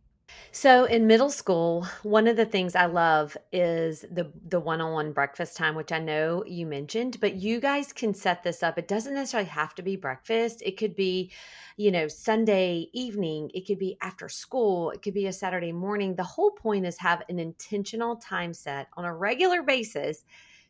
So 0.52 0.86
in 0.86 1.06
middle 1.06 1.30
school, 1.30 1.86
one 2.04 2.28
of 2.28 2.36
the 2.36 2.46
things 2.46 2.76
I 2.76 2.86
love 2.86 3.38
is 3.52 4.02
the 4.12 4.32
the 4.48 4.60
one-on-one 4.60 5.12
breakfast 5.12 5.56
time, 5.56 5.76
which 5.76 5.92
I 5.92 6.00
know 6.00 6.44
you 6.46 6.66
mentioned, 6.66 7.20
but 7.22 7.36
you 7.36 7.60
guys 7.60 7.94
can 7.94 8.14
set 8.14 8.44
this 8.44 8.64
up. 8.64 8.78
It 8.78 8.88
doesn't 8.88 9.14
necessarily 9.14 9.50
have 9.50 9.76
to 9.76 9.84
be 9.84 9.96
breakfast. 9.96 10.64
It 10.66 10.78
could 10.78 10.96
be, 10.96 11.32
you 11.78 11.92
know, 11.92 12.08
Sunday 12.08 12.90
evening, 12.94 13.52
it 13.54 13.68
could 13.68 13.80
be 13.80 13.98
after 14.02 14.28
school, 14.28 14.90
it 14.92 15.02
could 15.02 15.14
be 15.14 15.28
a 15.28 15.34
Saturday 15.34 15.72
morning. 15.72 16.16
The 16.16 16.24
whole 16.24 16.52
point 16.52 16.86
is 16.86 16.98
have 16.98 17.22
an 17.30 17.40
intentional 17.40 18.16
time 18.16 18.54
set 18.54 18.88
on 18.98 19.06
a 19.06 19.16
regular 19.16 19.62
basis 19.62 20.24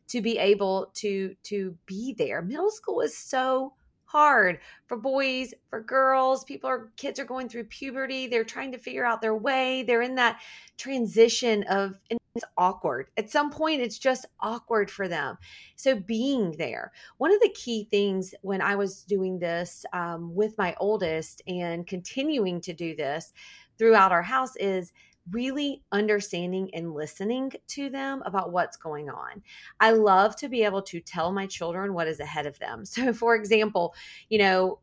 to 0.10 0.22
be 0.22 0.38
able 0.38 0.92
to 0.96 1.36
to 1.44 1.76
be 1.86 2.14
there. 2.18 2.42
Middle 2.42 2.72
school 2.72 3.02
is 3.02 3.18
so 3.18 3.74
hard 4.10 4.60
for 4.88 4.98
boys, 4.98 5.54
for 5.70 5.82
girls. 5.82 6.44
People 6.44 6.68
are 6.68 6.90
kids 6.98 7.20
are 7.20 7.26
going 7.26 7.48
through 7.48 7.66
puberty. 7.66 8.26
They're 8.26 8.44
trying 8.44 8.72
to 8.72 8.80
figure 8.80 9.06
out 9.06 9.22
their 9.22 9.36
way. 9.36 9.84
They're 9.84 10.02
in 10.02 10.16
that 10.16 10.42
transition 10.78 11.64
of 11.70 11.94
and 12.10 12.20
it's 12.34 12.46
awkward. 12.58 13.08
At 13.18 13.30
some 13.30 13.52
point 13.52 13.82
it's 13.82 14.00
just 14.00 14.26
awkward 14.40 14.90
for 14.90 15.08
them. 15.08 15.38
So 15.76 15.96
being 15.96 16.56
there. 16.58 16.92
One 17.18 17.32
of 17.32 17.40
the 17.42 17.54
key 17.56 17.88
things 17.92 18.34
when 18.42 18.62
I 18.62 18.76
was 18.76 19.04
doing 19.04 19.38
this 19.38 19.86
um, 19.94 20.34
with 20.34 20.58
my 20.58 20.76
oldest 20.80 21.44
and 21.48 21.86
continuing 21.86 22.62
to 22.62 22.74
do 22.74 22.96
this 22.96 23.32
throughout 23.78 24.12
our 24.12 24.24
house 24.24 24.56
is 24.56 24.92
really 25.32 25.82
understanding 25.92 26.70
and 26.74 26.94
listening 26.94 27.52
to 27.68 27.90
them 27.90 28.22
about 28.26 28.52
what's 28.52 28.78
going 28.78 29.10
on. 29.10 29.42
I 29.80 29.92
love 29.92 30.36
to 30.38 30.50
be 30.50 30.64
able 30.64 30.82
to 30.84 31.00
tell 31.00 31.32
my 31.32 31.48
children 31.48 31.94
what 31.94 32.08
is 32.08 32.20
ahead 32.20 32.46
of 32.46 32.58
them. 32.60 32.84
So, 33.00 33.14
for 33.14 33.36
example, 33.36 33.94
you 34.30 34.40
know, 34.40 34.80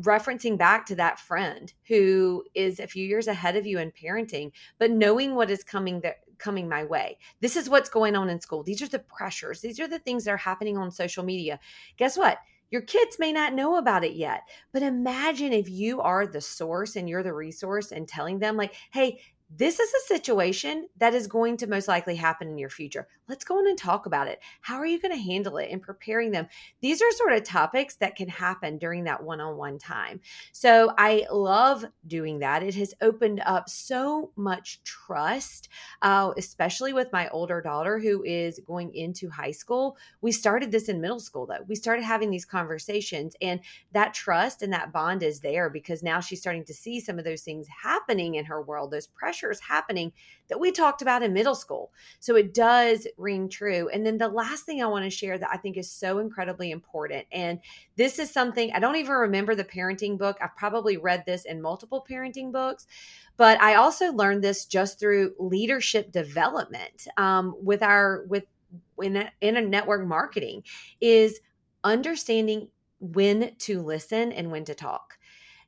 referencing 0.00 0.56
back 0.56 0.86
to 0.86 0.94
that 0.96 1.18
friend 1.18 1.72
who 1.86 2.44
is 2.54 2.78
a 2.78 2.86
few 2.86 3.06
years 3.06 3.26
ahead 3.26 3.56
of 3.56 3.66
you 3.66 3.78
in 3.78 3.90
parenting, 3.92 4.52
but 4.78 4.90
knowing 4.90 5.34
what 5.34 5.50
is 5.50 5.64
coming 5.64 6.00
that 6.00 6.20
coming 6.38 6.68
my 6.68 6.84
way. 6.84 7.16
This 7.40 7.56
is 7.56 7.70
what's 7.70 7.88
going 7.88 8.16
on 8.16 8.28
in 8.28 8.40
school. 8.40 8.62
These 8.62 8.82
are 8.82 8.88
the 8.88 8.98
pressures. 8.98 9.60
These 9.60 9.80
are 9.80 9.88
the 9.88 10.00
things 10.00 10.24
that 10.24 10.32
are 10.32 10.36
happening 10.36 10.76
on 10.76 10.90
social 10.90 11.24
media. 11.24 11.58
Guess 11.96 12.18
what? 12.18 12.38
Your 12.72 12.82
kids 12.82 13.18
may 13.18 13.32
not 13.32 13.52
know 13.52 13.76
about 13.76 14.02
it 14.02 14.14
yet, 14.14 14.48
but 14.72 14.82
imagine 14.82 15.52
if 15.52 15.68
you 15.68 16.00
are 16.00 16.26
the 16.26 16.40
source 16.40 16.96
and 16.96 17.06
you're 17.06 17.22
the 17.22 17.34
resource 17.34 17.92
and 17.92 18.08
telling 18.08 18.38
them, 18.38 18.56
like, 18.56 18.74
hey, 18.90 19.20
this 19.56 19.78
is 19.78 19.92
a 19.92 20.14
situation 20.14 20.88
that 20.96 21.14
is 21.14 21.26
going 21.26 21.56
to 21.58 21.66
most 21.66 21.88
likely 21.88 22.16
happen 22.16 22.48
in 22.48 22.58
your 22.58 22.70
future. 22.70 23.06
Let's 23.28 23.44
go 23.44 23.58
in 23.58 23.66
and 23.66 23.76
talk 23.76 24.06
about 24.06 24.28
it. 24.28 24.40
How 24.62 24.76
are 24.76 24.86
you 24.86 25.00
going 25.00 25.14
to 25.14 25.22
handle 25.22 25.58
it 25.58 25.68
and 25.70 25.82
preparing 25.82 26.30
them? 26.30 26.48
These 26.80 27.02
are 27.02 27.10
sort 27.12 27.34
of 27.34 27.44
topics 27.44 27.96
that 27.96 28.16
can 28.16 28.28
happen 28.28 28.78
during 28.78 29.04
that 29.04 29.22
one 29.22 29.40
on 29.40 29.56
one 29.56 29.78
time. 29.78 30.20
So 30.52 30.94
I 30.96 31.26
love 31.30 31.84
doing 32.06 32.38
that. 32.38 32.62
It 32.62 32.74
has 32.76 32.94
opened 33.02 33.42
up 33.44 33.68
so 33.68 34.30
much 34.36 34.82
trust, 34.84 35.68
uh, 36.00 36.32
especially 36.36 36.92
with 36.92 37.12
my 37.12 37.28
older 37.28 37.60
daughter 37.60 37.98
who 37.98 38.22
is 38.24 38.58
going 38.66 38.94
into 38.94 39.28
high 39.28 39.50
school. 39.50 39.96
We 40.22 40.32
started 40.32 40.72
this 40.72 40.88
in 40.88 41.00
middle 41.00 41.20
school, 41.20 41.46
though. 41.46 41.64
We 41.68 41.74
started 41.74 42.04
having 42.04 42.30
these 42.30 42.44
conversations, 42.44 43.36
and 43.42 43.60
that 43.92 44.14
trust 44.14 44.62
and 44.62 44.72
that 44.72 44.92
bond 44.92 45.22
is 45.22 45.40
there 45.40 45.68
because 45.68 46.02
now 46.02 46.20
she's 46.20 46.40
starting 46.40 46.64
to 46.64 46.74
see 46.74 47.00
some 47.00 47.18
of 47.18 47.24
those 47.24 47.42
things 47.42 47.66
happening 47.82 48.36
in 48.36 48.46
her 48.46 48.62
world, 48.62 48.90
those 48.90 49.06
pressures 49.06 49.41
pressures 49.42 49.60
happening 49.60 50.12
that 50.48 50.60
we 50.60 50.70
talked 50.70 51.02
about 51.02 51.22
in 51.22 51.32
middle 51.32 51.54
school. 51.54 51.92
So 52.20 52.36
it 52.36 52.54
does 52.54 53.06
ring 53.16 53.48
true. 53.48 53.88
And 53.88 54.04
then 54.04 54.18
the 54.18 54.28
last 54.28 54.64
thing 54.64 54.82
I 54.82 54.86
want 54.86 55.04
to 55.04 55.10
share 55.10 55.38
that 55.38 55.50
I 55.50 55.56
think 55.56 55.76
is 55.76 55.90
so 55.90 56.18
incredibly 56.18 56.70
important, 56.70 57.26
and 57.32 57.58
this 57.96 58.18
is 58.18 58.30
something 58.30 58.72
I 58.72 58.80
don't 58.80 58.96
even 58.96 59.12
remember 59.12 59.54
the 59.54 59.64
parenting 59.64 60.18
book. 60.18 60.36
I've 60.40 60.56
probably 60.56 60.96
read 60.96 61.24
this 61.26 61.44
in 61.44 61.60
multiple 61.60 62.04
parenting 62.08 62.52
books, 62.52 62.86
but 63.36 63.60
I 63.60 63.74
also 63.76 64.12
learned 64.12 64.42
this 64.44 64.66
just 64.66 64.98
through 64.98 65.34
leadership 65.38 66.12
development 66.12 67.06
um, 67.16 67.54
with 67.62 67.82
our 67.82 68.24
with 68.28 68.44
in 69.02 69.16
a, 69.16 69.30
in 69.40 69.56
a 69.56 69.60
network 69.60 70.06
marketing 70.06 70.62
is 71.00 71.40
understanding 71.84 72.68
when 73.00 73.54
to 73.58 73.82
listen 73.82 74.32
and 74.32 74.50
when 74.50 74.64
to 74.64 74.74
talk 74.74 75.18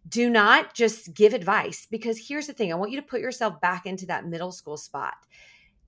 do 0.08 0.28
not 0.28 0.75
just 0.75 1.14
give 1.14 1.32
advice 1.32 1.87
because 1.90 2.28
here's 2.28 2.46
the 2.46 2.52
thing 2.52 2.73
I 2.73 2.76
want 2.76 2.90
you 2.90 3.00
to 3.00 3.06
put 3.06 3.20
yourself 3.20 3.61
back 3.61 3.87
into 3.87 4.06
that 4.06 4.26
middle 4.26 4.52
school 4.52 4.76
spot. 4.76 5.14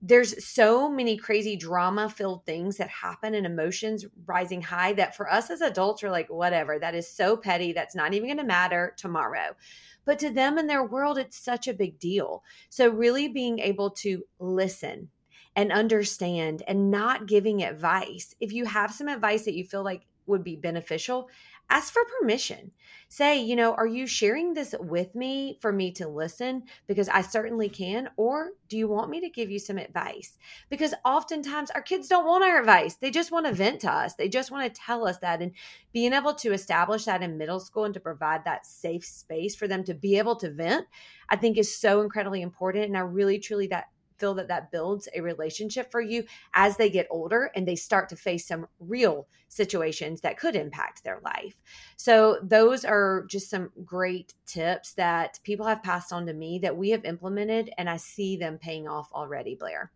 There's 0.03 0.47
so 0.47 0.89
many 0.91 1.17
crazy 1.17 1.57
drama 1.57 2.09
filled 2.09 2.45
things 2.45 2.77
that 2.77 2.89
happen 2.89 3.35
and 3.35 3.47
emotions 3.47 4.05
rising 4.27 4.63
high 4.63 4.93
that 4.95 5.17
for 5.17 5.31
us 5.31 5.51
as 5.51 5.63
adults 5.63 6.05
are 6.05 6.11
like, 6.11 6.29
whatever, 6.29 6.79
that 6.79 6.95
is 6.95 7.09
so 7.09 7.37
petty. 7.37 7.73
That's 7.73 7.95
not 7.95 8.15
even 8.15 8.29
going 8.29 8.37
to 8.39 8.45
matter 8.45 8.95
tomorrow. 8.97 9.57
But 10.05 10.19
to 10.21 10.31
them 10.31 10.59
in 10.59 10.67
their 10.67 10.85
world, 10.85 11.19
it's 11.19 11.39
such 11.39 11.67
a 11.67 11.75
big 11.75 11.99
deal. 11.99 12.45
So, 12.69 12.89
really 12.89 13.29
being 13.29 13.59
able 13.59 13.91
to 13.91 14.23
listen 14.39 15.09
and 15.57 15.73
understand 15.73 16.63
and 16.69 16.91
not 16.91 17.27
giving 17.27 17.65
advice. 17.65 18.35
If 18.39 18.53
you 18.53 18.67
have 18.67 18.93
some 18.93 19.09
advice 19.09 19.47
that 19.47 19.55
you 19.55 19.65
feel 19.65 19.83
like 19.83 20.03
would 20.27 20.45
be 20.45 20.57
beneficial, 20.57 21.29
ask 21.69 21.93
for 21.93 22.03
permission. 22.21 22.73
Say, 23.09 23.41
you 23.41 23.55
know, 23.55 23.75
are 23.75 23.87
you 23.87 24.07
sharing 24.07 24.53
this 24.53 24.75
with 24.81 25.15
me 25.15 25.59
for 25.61 25.73
me 25.73 25.93
to 25.93 26.09
listen? 26.09 26.65
Because 26.87 27.09
I 27.09 27.23
certainly 27.23 27.69
can. 27.69 28.09
Or 28.17 28.51
do 28.69 28.77
you 28.77 28.89
want 28.89 29.11
me 29.11 29.21
to 29.21 29.31
give 29.31 29.51
you 29.51 29.59
some 29.59 29.79
advice? 29.79 30.37
Because 30.71 30.93
oftentimes 31.05 31.71
our 31.71 31.83
kids 31.83 32.09
don't 32.09 32.27
want 32.27 32.45
our 32.45 32.59
advice. 32.59 32.97
They 32.97 33.11
just 33.11 33.31
want 33.31 33.47
to 33.47 33.53
vent 33.53 33.81
to 33.83 33.93
us, 33.93 34.15
they 34.15 34.29
just 34.29 34.51
want 34.51 34.73
to 34.73 34.81
tell 34.81 35.07
us 35.07 35.19
that. 35.19 35.41
And 35.41 35.53
being 35.93 36.13
able 36.13 36.35
to 36.35 36.53
establish 36.53 37.05
that 37.05 37.23
in 37.23 37.39
middle 37.39 37.61
school 37.61 37.85
and 37.85 37.95
to 37.95 38.01
provide 38.01 38.45
that 38.45 38.67
safe 38.67 39.05
space 39.05 39.55
for 39.55 39.69
them 39.69 39.85
to 39.85 39.95
be 39.95 40.19
able 40.19 40.37
to 40.37 40.51
vent, 40.51 40.87
I 41.29 41.37
think 41.37 41.59
is 41.59 41.77
so 41.77 42.01
incredibly 42.01 42.43
important. 42.43 42.87
And 42.87 42.97
I 42.97 43.01
really, 43.01 43.39
truly, 43.39 43.69
that 43.69 43.87
feel 44.19 44.35
that 44.35 44.49
that 44.49 44.71
builds 44.71 45.09
a 45.15 45.21
relationship 45.21 45.91
for 45.91 46.01
you 46.01 46.25
as 46.55 46.77
they 46.77 46.91
get 46.91 47.07
older 47.11 47.51
and 47.55 47.67
they 47.67 47.77
start 47.77 48.09
to 48.09 48.17
face 48.17 48.47
some 48.47 48.67
real 48.79 49.27
situations 49.49 50.21
that 50.21 50.39
could 50.39 50.57
impact 50.57 51.05
their 51.05 51.21
life. 51.25 51.55
So, 51.97 52.39
those 52.43 52.85
are 52.85 53.27
just 53.29 53.51
some 53.51 53.71
great 53.85 54.35
tips 54.47 54.95
that 54.95 55.39
people 55.45 55.67
have 55.67 55.83
passed 55.83 56.13
on 56.13 56.27
to 56.27 56.33
me 56.33 56.59
that 56.61 56.77
we 56.77 56.91
have 56.91 57.05
implemented, 57.05 57.71
and 57.79 57.89
I 57.89 57.97
see 57.97 58.37
them 58.37 58.59
paying 58.59 58.89
off 58.89 59.11
already, 59.13 59.55
Blair. 59.55 59.93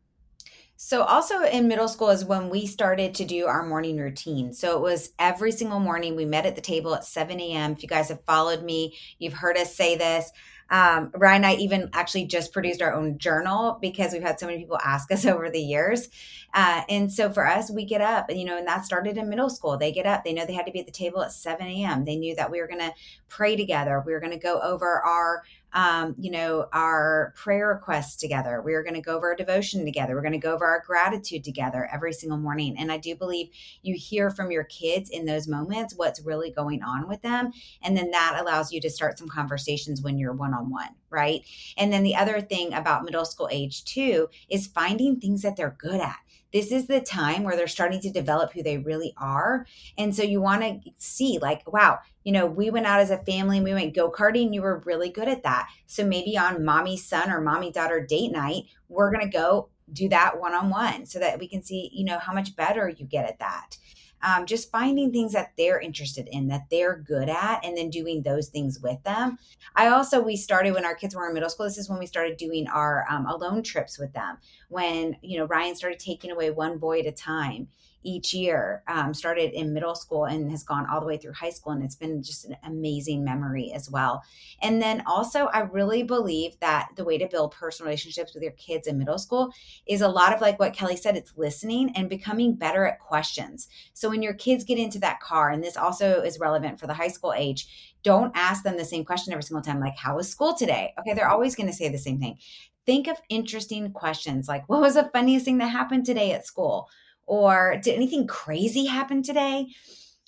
So, 0.82 1.02
also 1.02 1.42
in 1.42 1.68
middle 1.68 1.88
school 1.88 2.08
is 2.08 2.24
when 2.24 2.48
we 2.48 2.66
started 2.66 3.14
to 3.16 3.26
do 3.26 3.46
our 3.46 3.66
morning 3.66 3.98
routine. 3.98 4.54
So, 4.54 4.78
it 4.78 4.80
was 4.80 5.12
every 5.18 5.52
single 5.52 5.78
morning 5.78 6.16
we 6.16 6.24
met 6.24 6.46
at 6.46 6.56
the 6.56 6.62
table 6.62 6.94
at 6.94 7.04
7 7.04 7.38
a.m. 7.38 7.72
If 7.72 7.82
you 7.82 7.88
guys 7.88 8.08
have 8.08 8.24
followed 8.24 8.62
me, 8.62 8.96
you've 9.18 9.34
heard 9.34 9.58
us 9.58 9.74
say 9.74 9.96
this. 9.96 10.32
Um, 10.70 11.10
Ryan 11.14 11.44
and 11.44 11.46
I 11.46 11.54
even 11.54 11.90
actually 11.92 12.26
just 12.26 12.52
produced 12.52 12.80
our 12.80 12.92
own 12.92 13.18
journal 13.18 13.78
because 13.80 14.12
we've 14.12 14.22
had 14.22 14.38
so 14.38 14.46
many 14.46 14.58
people 14.58 14.78
ask 14.82 15.10
us 15.10 15.24
over 15.26 15.50
the 15.50 15.60
years. 15.60 16.08
Uh, 16.54 16.82
and 16.88 17.12
so 17.12 17.30
for 17.30 17.46
us, 17.46 17.70
we 17.70 17.84
get 17.84 18.00
up, 18.00 18.28
and 18.28 18.38
you 18.38 18.44
know, 18.44 18.58
and 18.58 18.66
that 18.66 18.84
started 18.84 19.16
in 19.16 19.28
middle 19.28 19.50
school. 19.50 19.76
They 19.76 19.92
get 19.92 20.06
up, 20.06 20.24
they 20.24 20.32
know 20.32 20.44
they 20.44 20.52
had 20.52 20.66
to 20.66 20.72
be 20.72 20.80
at 20.80 20.86
the 20.86 20.92
table 20.92 21.22
at 21.22 21.32
7 21.32 21.64
a.m. 21.64 22.04
They 22.04 22.16
knew 22.16 22.34
that 22.36 22.50
we 22.50 22.60
were 22.60 22.66
going 22.66 22.80
to 22.80 22.92
pray 23.28 23.54
together. 23.56 24.02
We 24.04 24.12
were 24.12 24.20
going 24.20 24.32
to 24.32 24.38
go 24.38 24.60
over 24.60 25.00
our 25.00 25.44
um, 25.72 26.14
you 26.18 26.30
know, 26.30 26.66
our 26.72 27.32
prayer 27.36 27.68
requests 27.68 28.16
together. 28.16 28.60
We 28.62 28.74
are 28.74 28.82
going 28.82 28.94
to 28.94 29.00
go 29.00 29.16
over 29.16 29.28
our 29.28 29.36
devotion 29.36 29.84
together. 29.84 30.14
We're 30.14 30.22
going 30.22 30.32
to 30.32 30.38
go 30.38 30.54
over 30.54 30.66
our 30.66 30.82
gratitude 30.86 31.44
together 31.44 31.88
every 31.92 32.12
single 32.12 32.38
morning. 32.38 32.76
And 32.78 32.90
I 32.90 32.96
do 32.96 33.14
believe 33.14 33.50
you 33.82 33.94
hear 33.94 34.30
from 34.30 34.50
your 34.50 34.64
kids 34.64 35.10
in 35.10 35.26
those 35.26 35.46
moments 35.46 35.94
what's 35.96 36.20
really 36.20 36.50
going 36.50 36.82
on 36.82 37.08
with 37.08 37.22
them. 37.22 37.52
And 37.82 37.96
then 37.96 38.10
that 38.10 38.38
allows 38.40 38.72
you 38.72 38.80
to 38.80 38.90
start 38.90 39.18
some 39.18 39.28
conversations 39.28 40.02
when 40.02 40.18
you're 40.18 40.32
one 40.32 40.54
on 40.54 40.70
one, 40.70 40.94
right? 41.10 41.42
And 41.76 41.92
then 41.92 42.02
the 42.02 42.16
other 42.16 42.40
thing 42.40 42.72
about 42.72 43.04
middle 43.04 43.24
school 43.24 43.48
age 43.50 43.84
too 43.84 44.28
is 44.48 44.66
finding 44.66 45.18
things 45.18 45.42
that 45.42 45.56
they're 45.56 45.76
good 45.78 46.00
at 46.00 46.18
this 46.52 46.72
is 46.72 46.86
the 46.86 47.00
time 47.00 47.44
where 47.44 47.56
they're 47.56 47.68
starting 47.68 48.00
to 48.00 48.10
develop 48.10 48.52
who 48.52 48.62
they 48.62 48.78
really 48.78 49.14
are. 49.16 49.66
And 49.96 50.14
so 50.14 50.22
you 50.22 50.40
want 50.40 50.62
to 50.62 50.90
see, 50.98 51.38
like, 51.40 51.70
wow, 51.72 51.98
you 52.24 52.32
know, 52.32 52.46
we 52.46 52.70
went 52.70 52.86
out 52.86 53.00
as 53.00 53.10
a 53.10 53.18
family 53.18 53.58
and 53.58 53.64
we 53.64 53.72
went 53.72 53.94
go 53.94 54.10
karting. 54.10 54.52
You 54.52 54.62
were 54.62 54.82
really 54.84 55.10
good 55.10 55.28
at 55.28 55.44
that. 55.44 55.68
So 55.86 56.04
maybe 56.04 56.36
on 56.36 56.64
mommy 56.64 56.96
son 56.96 57.30
or 57.30 57.40
mommy 57.40 57.70
daughter 57.70 58.04
date 58.04 58.32
night, 58.32 58.64
we're 58.88 59.12
going 59.12 59.24
to 59.24 59.36
go 59.36 59.68
do 59.92 60.08
that 60.08 60.40
one 60.40 60.54
on 60.54 60.70
one 60.70 61.06
so 61.06 61.18
that 61.18 61.38
we 61.38 61.48
can 61.48 61.62
see, 61.62 61.90
you 61.92 62.04
know, 62.04 62.18
how 62.18 62.32
much 62.32 62.56
better 62.56 62.88
you 62.88 63.06
get 63.06 63.28
at 63.28 63.38
that 63.38 63.76
um, 64.22 64.46
just 64.46 64.70
finding 64.70 65.12
things 65.12 65.32
that 65.32 65.52
they're 65.56 65.80
interested 65.80 66.28
in 66.30 66.48
that 66.48 66.66
they're 66.70 66.96
good 66.96 67.28
at 67.28 67.64
and 67.64 67.76
then 67.76 67.90
doing 67.90 68.22
those 68.22 68.48
things 68.48 68.80
with 68.80 69.02
them. 69.02 69.38
I 69.74 69.88
also 69.88 70.20
we 70.20 70.36
started 70.36 70.74
when 70.74 70.84
our 70.84 70.94
kids 70.94 71.14
were 71.14 71.26
in 71.26 71.34
middle 71.34 71.50
school 71.50 71.66
this 71.66 71.78
is 71.78 71.88
when 71.88 71.98
we 71.98 72.06
started 72.06 72.36
doing 72.36 72.66
our 72.68 73.06
um, 73.10 73.26
alone 73.26 73.62
trips 73.62 73.98
with 73.98 74.12
them. 74.12 74.38
When 74.68 75.16
you 75.22 75.38
know 75.38 75.46
ryan 75.46 75.76
started 75.76 75.98
taking 75.98 76.30
away 76.30 76.50
one 76.50 76.78
boy 76.78 77.00
at 77.00 77.06
a 77.06 77.12
time 77.12 77.68
each 78.02 78.32
year 78.32 78.82
um, 78.88 79.12
started 79.12 79.52
in 79.52 79.74
middle 79.74 79.94
school 79.94 80.24
and 80.24 80.50
has 80.50 80.62
gone 80.62 80.86
all 80.88 81.00
the 81.00 81.06
way 81.06 81.18
through 81.18 81.32
high 81.32 81.50
school 81.50 81.72
and 81.72 81.84
it's 81.84 81.96
been 81.96 82.22
just 82.22 82.46
an 82.46 82.56
amazing 82.64 83.22
memory 83.22 83.72
as 83.74 83.90
well. 83.90 84.22
And 84.62 84.80
then 84.80 85.02
also 85.06 85.46
i 85.46 85.60
really 85.60 86.02
believe 86.02 86.58
that 86.60 86.88
the 86.96 87.04
way 87.04 87.18
to 87.18 87.26
build 87.26 87.52
personal 87.52 87.88
relationships 87.88 88.34
with 88.34 88.42
your 88.42 88.52
kids 88.52 88.86
in 88.86 88.98
middle 88.98 89.18
school 89.18 89.52
is 89.86 90.00
a 90.00 90.08
lot 90.08 90.32
of 90.32 90.40
like 90.40 90.58
what 90.58 90.72
kelly 90.72 90.96
said 90.96 91.16
it's 91.16 91.32
listening 91.36 91.92
and 91.94 92.08
becoming 92.08 92.54
better 92.54 92.86
at 92.86 92.98
questions. 92.98 93.68
So 93.92 94.09
when 94.10 94.22
your 94.22 94.34
kids 94.34 94.64
get 94.64 94.78
into 94.78 94.98
that 94.98 95.20
car 95.20 95.50
and 95.50 95.64
this 95.64 95.76
also 95.76 96.20
is 96.20 96.38
relevant 96.38 96.78
for 96.78 96.86
the 96.86 96.94
high 96.94 97.08
school 97.08 97.32
age 97.34 97.94
don't 98.02 98.32
ask 98.34 98.62
them 98.62 98.76
the 98.76 98.84
same 98.84 99.04
question 99.04 99.32
every 99.32 99.42
single 99.42 99.62
time 99.62 99.80
like 99.80 99.96
how 99.96 100.16
was 100.16 100.28
school 100.28 100.54
today 100.54 100.92
okay 100.98 101.14
they're 101.14 101.30
always 101.30 101.54
going 101.54 101.68
to 101.68 101.72
say 101.72 101.88
the 101.88 101.96
same 101.96 102.18
thing 102.18 102.36
think 102.84 103.06
of 103.08 103.16
interesting 103.28 103.90
questions 103.92 104.48
like 104.48 104.68
what 104.68 104.80
was 104.80 104.94
the 104.94 105.10
funniest 105.12 105.44
thing 105.44 105.58
that 105.58 105.68
happened 105.68 106.04
today 106.04 106.32
at 106.32 106.46
school 106.46 106.88
or 107.30 107.76
did 107.80 107.94
anything 107.94 108.26
crazy 108.26 108.86
happen 108.86 109.22
today? 109.22 109.68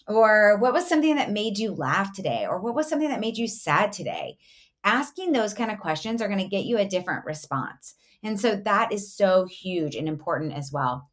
Or 0.07 0.57
what 0.59 0.73
was 0.73 0.89
something 0.89 1.17
that 1.17 1.33
made 1.33 1.59
you 1.59 1.75
laugh 1.75 2.13
today? 2.13 2.47
Or 2.49 2.61
what 2.61 2.77
was 2.77 2.89
something 2.89 3.09
that 3.09 3.19
made 3.19 3.37
you 3.37 3.49
sad 3.49 3.91
today? 3.91 4.39
Asking 4.85 5.33
those 5.33 5.53
kind 5.53 5.73
of 5.73 5.81
questions 5.81 6.23
are 6.23 6.29
going 6.29 6.39
to 6.39 6.47
get 6.47 6.65
you 6.65 6.79
a 6.79 6.89
different 6.89 7.25
response. 7.25 7.97
And 8.23 8.39
so 8.39 8.55
that 8.55 8.93
is 8.93 9.13
so 9.13 9.47
huge 9.47 9.97
and 9.97 10.07
important 10.07 10.53
as 10.53 10.71
well. 10.73 11.11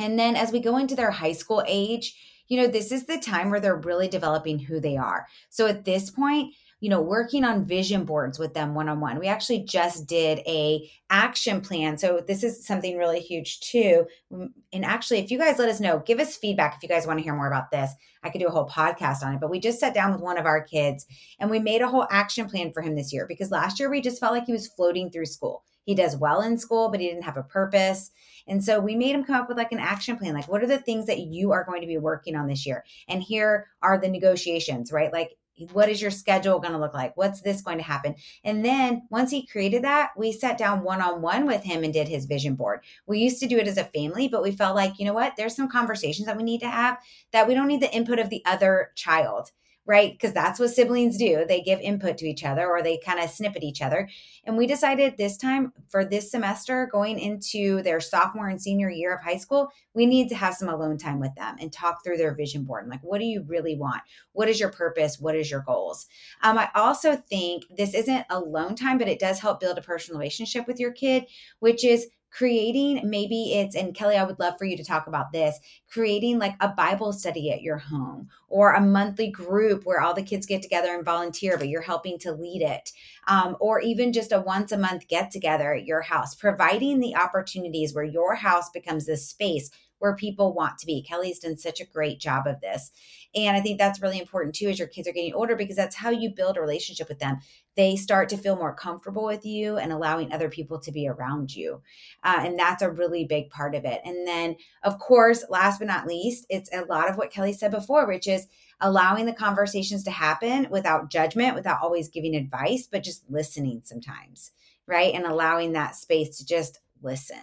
And 0.00 0.18
then 0.18 0.34
as 0.34 0.50
we 0.50 0.60
go 0.60 0.78
into 0.78 0.96
their 0.96 1.10
high 1.10 1.32
school 1.32 1.62
age, 1.66 2.16
you 2.48 2.60
know, 2.60 2.66
this 2.66 2.90
is 2.90 3.04
the 3.04 3.18
time 3.18 3.50
where 3.50 3.60
they're 3.60 3.76
really 3.76 4.08
developing 4.08 4.58
who 4.58 4.80
they 4.80 4.96
are. 4.96 5.26
So 5.50 5.66
at 5.66 5.84
this 5.84 6.10
point, 6.10 6.54
you 6.80 6.88
know 6.88 7.00
working 7.00 7.44
on 7.44 7.64
vision 7.64 8.04
boards 8.04 8.38
with 8.38 8.54
them 8.54 8.74
one 8.74 8.88
on 8.88 9.00
one 9.00 9.18
we 9.18 9.28
actually 9.28 9.60
just 9.60 10.06
did 10.06 10.38
a 10.46 10.90
action 11.10 11.60
plan. 11.60 11.98
So 11.98 12.22
this 12.26 12.44
is 12.44 12.64
something 12.64 12.96
really 12.96 13.20
huge 13.20 13.60
too. 13.60 14.06
Mm, 14.32 14.50
and 14.72 14.84
actually 14.84 15.18
if 15.18 15.30
you 15.30 15.38
guys 15.38 15.58
let 15.58 15.68
us 15.68 15.80
know 15.80 15.98
give 15.98 16.20
us 16.20 16.36
feedback 16.36 16.76
if 16.76 16.82
you 16.82 16.88
guys 16.88 17.06
want 17.06 17.18
to 17.18 17.22
hear 17.22 17.34
more 17.34 17.48
about 17.48 17.70
this. 17.70 17.90
I 18.22 18.30
could 18.30 18.40
do 18.40 18.48
a 18.48 18.50
whole 18.50 18.68
podcast 18.68 19.22
on 19.22 19.34
it 19.34 19.40
but 19.40 19.50
we 19.50 19.60
just 19.60 19.80
sat 19.80 19.94
down 19.94 20.12
with 20.12 20.20
one 20.20 20.38
of 20.38 20.46
our 20.46 20.62
kids 20.62 21.06
and 21.38 21.50
we 21.50 21.58
made 21.58 21.82
a 21.82 21.88
whole 21.88 22.06
action 22.10 22.48
plan 22.48 22.72
for 22.72 22.82
him 22.82 22.94
this 22.94 23.12
year 23.12 23.26
because 23.26 23.50
last 23.50 23.78
year 23.78 23.90
we 23.90 24.00
just 24.00 24.20
felt 24.20 24.32
like 24.32 24.46
he 24.46 24.52
was 24.52 24.68
floating 24.68 25.10
through 25.10 25.26
school. 25.26 25.64
He 25.84 25.94
does 25.94 26.16
well 26.16 26.40
in 26.42 26.56
school 26.58 26.90
but 26.90 27.00
he 27.00 27.08
didn't 27.08 27.24
have 27.24 27.36
a 27.36 27.42
purpose. 27.42 28.12
And 28.46 28.62
so 28.64 28.80
we 28.80 28.94
made 28.94 29.14
him 29.14 29.24
come 29.24 29.36
up 29.36 29.48
with 29.48 29.58
like 29.58 29.72
an 29.72 29.78
action 29.80 30.16
plan 30.16 30.34
like 30.34 30.48
what 30.48 30.62
are 30.62 30.68
the 30.68 30.78
things 30.78 31.06
that 31.06 31.20
you 31.20 31.52
are 31.52 31.64
going 31.64 31.80
to 31.80 31.86
be 31.88 31.98
working 31.98 32.36
on 32.36 32.46
this 32.46 32.64
year? 32.66 32.84
And 33.08 33.22
here 33.22 33.66
are 33.82 33.98
the 33.98 34.08
negotiations 34.08 34.92
right? 34.92 35.12
Like 35.12 35.36
what 35.72 35.88
is 35.88 36.00
your 36.00 36.10
schedule 36.10 36.58
going 36.58 36.72
to 36.72 36.78
look 36.78 36.94
like? 36.94 37.16
What's 37.16 37.40
this 37.40 37.62
going 37.62 37.78
to 37.78 37.84
happen? 37.84 38.14
And 38.44 38.64
then 38.64 39.02
once 39.10 39.30
he 39.30 39.46
created 39.46 39.84
that, 39.84 40.10
we 40.16 40.32
sat 40.32 40.58
down 40.58 40.82
one 40.82 41.00
on 41.00 41.22
one 41.22 41.46
with 41.46 41.62
him 41.62 41.84
and 41.84 41.92
did 41.92 42.08
his 42.08 42.26
vision 42.26 42.54
board. 42.54 42.80
We 43.06 43.18
used 43.18 43.40
to 43.40 43.48
do 43.48 43.58
it 43.58 43.68
as 43.68 43.78
a 43.78 43.84
family, 43.84 44.28
but 44.28 44.42
we 44.42 44.52
felt 44.52 44.76
like, 44.76 44.98
you 44.98 45.04
know 45.04 45.12
what? 45.12 45.34
There's 45.36 45.56
some 45.56 45.68
conversations 45.68 46.26
that 46.26 46.36
we 46.36 46.42
need 46.42 46.60
to 46.60 46.70
have 46.70 46.98
that 47.32 47.48
we 47.48 47.54
don't 47.54 47.68
need 47.68 47.82
the 47.82 47.94
input 47.94 48.18
of 48.18 48.30
the 48.30 48.42
other 48.44 48.92
child 48.94 49.52
right? 49.90 50.12
Because 50.12 50.32
that's 50.32 50.60
what 50.60 50.70
siblings 50.70 51.16
do. 51.16 51.44
They 51.48 51.62
give 51.62 51.80
input 51.80 52.16
to 52.18 52.28
each 52.28 52.44
other 52.44 52.64
or 52.64 52.80
they 52.80 52.98
kind 53.04 53.18
of 53.18 53.28
snip 53.28 53.56
at 53.56 53.64
each 53.64 53.82
other. 53.82 54.08
And 54.44 54.56
we 54.56 54.68
decided 54.68 55.16
this 55.16 55.36
time 55.36 55.72
for 55.88 56.04
this 56.04 56.30
semester, 56.30 56.88
going 56.92 57.18
into 57.18 57.82
their 57.82 57.98
sophomore 57.98 58.46
and 58.46 58.62
senior 58.62 58.88
year 58.88 59.12
of 59.12 59.20
high 59.20 59.36
school, 59.36 59.68
we 59.92 60.06
need 60.06 60.28
to 60.28 60.36
have 60.36 60.54
some 60.54 60.68
alone 60.68 60.96
time 60.96 61.18
with 61.18 61.34
them 61.34 61.56
and 61.58 61.72
talk 61.72 62.04
through 62.04 62.18
their 62.18 62.36
vision 62.36 62.62
board. 62.62 62.84
And 62.84 62.90
like, 62.92 63.02
what 63.02 63.18
do 63.18 63.24
you 63.24 63.42
really 63.48 63.74
want? 63.74 64.00
What 64.30 64.48
is 64.48 64.60
your 64.60 64.70
purpose? 64.70 65.18
What 65.18 65.34
is 65.34 65.50
your 65.50 65.64
goals? 65.66 66.06
Um, 66.44 66.56
I 66.56 66.68
also 66.76 67.16
think 67.16 67.64
this 67.76 67.92
isn't 67.92 68.26
alone 68.30 68.76
time, 68.76 68.96
but 68.96 69.08
it 69.08 69.18
does 69.18 69.40
help 69.40 69.58
build 69.58 69.76
a 69.76 69.82
personal 69.82 70.20
relationship 70.20 70.68
with 70.68 70.78
your 70.78 70.92
kid, 70.92 71.26
which 71.58 71.84
is 71.84 72.06
creating 72.30 73.00
maybe 73.08 73.54
it's 73.54 73.74
and 73.74 73.94
Kelly 73.94 74.16
I 74.16 74.24
would 74.24 74.38
love 74.38 74.54
for 74.58 74.64
you 74.64 74.76
to 74.76 74.84
talk 74.84 75.06
about 75.06 75.32
this 75.32 75.58
creating 75.90 76.38
like 76.38 76.54
a 76.60 76.68
bible 76.68 77.12
study 77.12 77.50
at 77.50 77.62
your 77.62 77.78
home 77.78 78.28
or 78.48 78.72
a 78.72 78.80
monthly 78.80 79.30
group 79.30 79.84
where 79.84 80.00
all 80.00 80.14
the 80.14 80.22
kids 80.22 80.46
get 80.46 80.62
together 80.62 80.94
and 80.94 81.04
volunteer 81.04 81.58
but 81.58 81.68
you're 81.68 81.82
helping 81.82 82.18
to 82.18 82.32
lead 82.32 82.62
it 82.62 82.90
um, 83.26 83.56
or 83.60 83.80
even 83.80 84.12
just 84.12 84.32
a 84.32 84.40
once 84.40 84.72
a 84.72 84.78
month 84.78 85.08
get 85.08 85.30
together 85.30 85.74
at 85.74 85.84
your 85.84 86.02
house 86.02 86.34
providing 86.34 87.00
the 87.00 87.16
opportunities 87.16 87.94
where 87.94 88.04
your 88.04 88.34
house 88.34 88.70
becomes 88.70 89.06
this 89.06 89.28
space 89.28 89.70
where 90.00 90.16
people 90.16 90.52
want 90.52 90.78
to 90.78 90.86
be. 90.86 91.02
Kelly's 91.02 91.38
done 91.38 91.56
such 91.56 91.80
a 91.80 91.86
great 91.86 92.18
job 92.18 92.46
of 92.46 92.60
this. 92.60 92.90
And 93.34 93.56
I 93.56 93.60
think 93.60 93.78
that's 93.78 94.02
really 94.02 94.18
important 94.18 94.54
too 94.56 94.68
as 94.68 94.78
your 94.78 94.88
kids 94.88 95.06
are 95.06 95.12
getting 95.12 95.34
older 95.34 95.54
because 95.54 95.76
that's 95.76 95.94
how 95.94 96.10
you 96.10 96.30
build 96.30 96.56
a 96.56 96.60
relationship 96.60 97.08
with 97.08 97.20
them. 97.20 97.38
They 97.76 97.94
start 97.94 98.28
to 98.30 98.36
feel 98.36 98.56
more 98.56 98.74
comfortable 98.74 99.24
with 99.24 99.46
you 99.46 99.76
and 99.76 99.92
allowing 99.92 100.32
other 100.32 100.48
people 100.48 100.80
to 100.80 100.90
be 100.90 101.06
around 101.06 101.54
you. 101.54 101.82
Uh, 102.24 102.40
and 102.40 102.58
that's 102.58 102.82
a 102.82 102.90
really 102.90 103.24
big 103.24 103.50
part 103.50 103.74
of 103.74 103.84
it. 103.84 104.00
And 104.04 104.26
then, 104.26 104.56
of 104.82 104.98
course, 104.98 105.44
last 105.48 105.78
but 105.78 105.86
not 105.86 106.08
least, 106.08 106.46
it's 106.48 106.72
a 106.72 106.84
lot 106.86 107.08
of 107.08 107.16
what 107.16 107.30
Kelly 107.30 107.52
said 107.52 107.70
before, 107.70 108.08
which 108.08 108.26
is 108.26 108.48
allowing 108.80 109.26
the 109.26 109.32
conversations 109.32 110.02
to 110.04 110.10
happen 110.10 110.66
without 110.70 111.10
judgment, 111.10 111.54
without 111.54 111.82
always 111.82 112.08
giving 112.08 112.34
advice, 112.34 112.88
but 112.90 113.04
just 113.04 113.30
listening 113.30 113.82
sometimes, 113.84 114.52
right? 114.86 115.14
And 115.14 115.24
allowing 115.24 115.72
that 115.72 115.94
space 115.94 116.38
to 116.38 116.46
just 116.46 116.80
listen. 117.02 117.40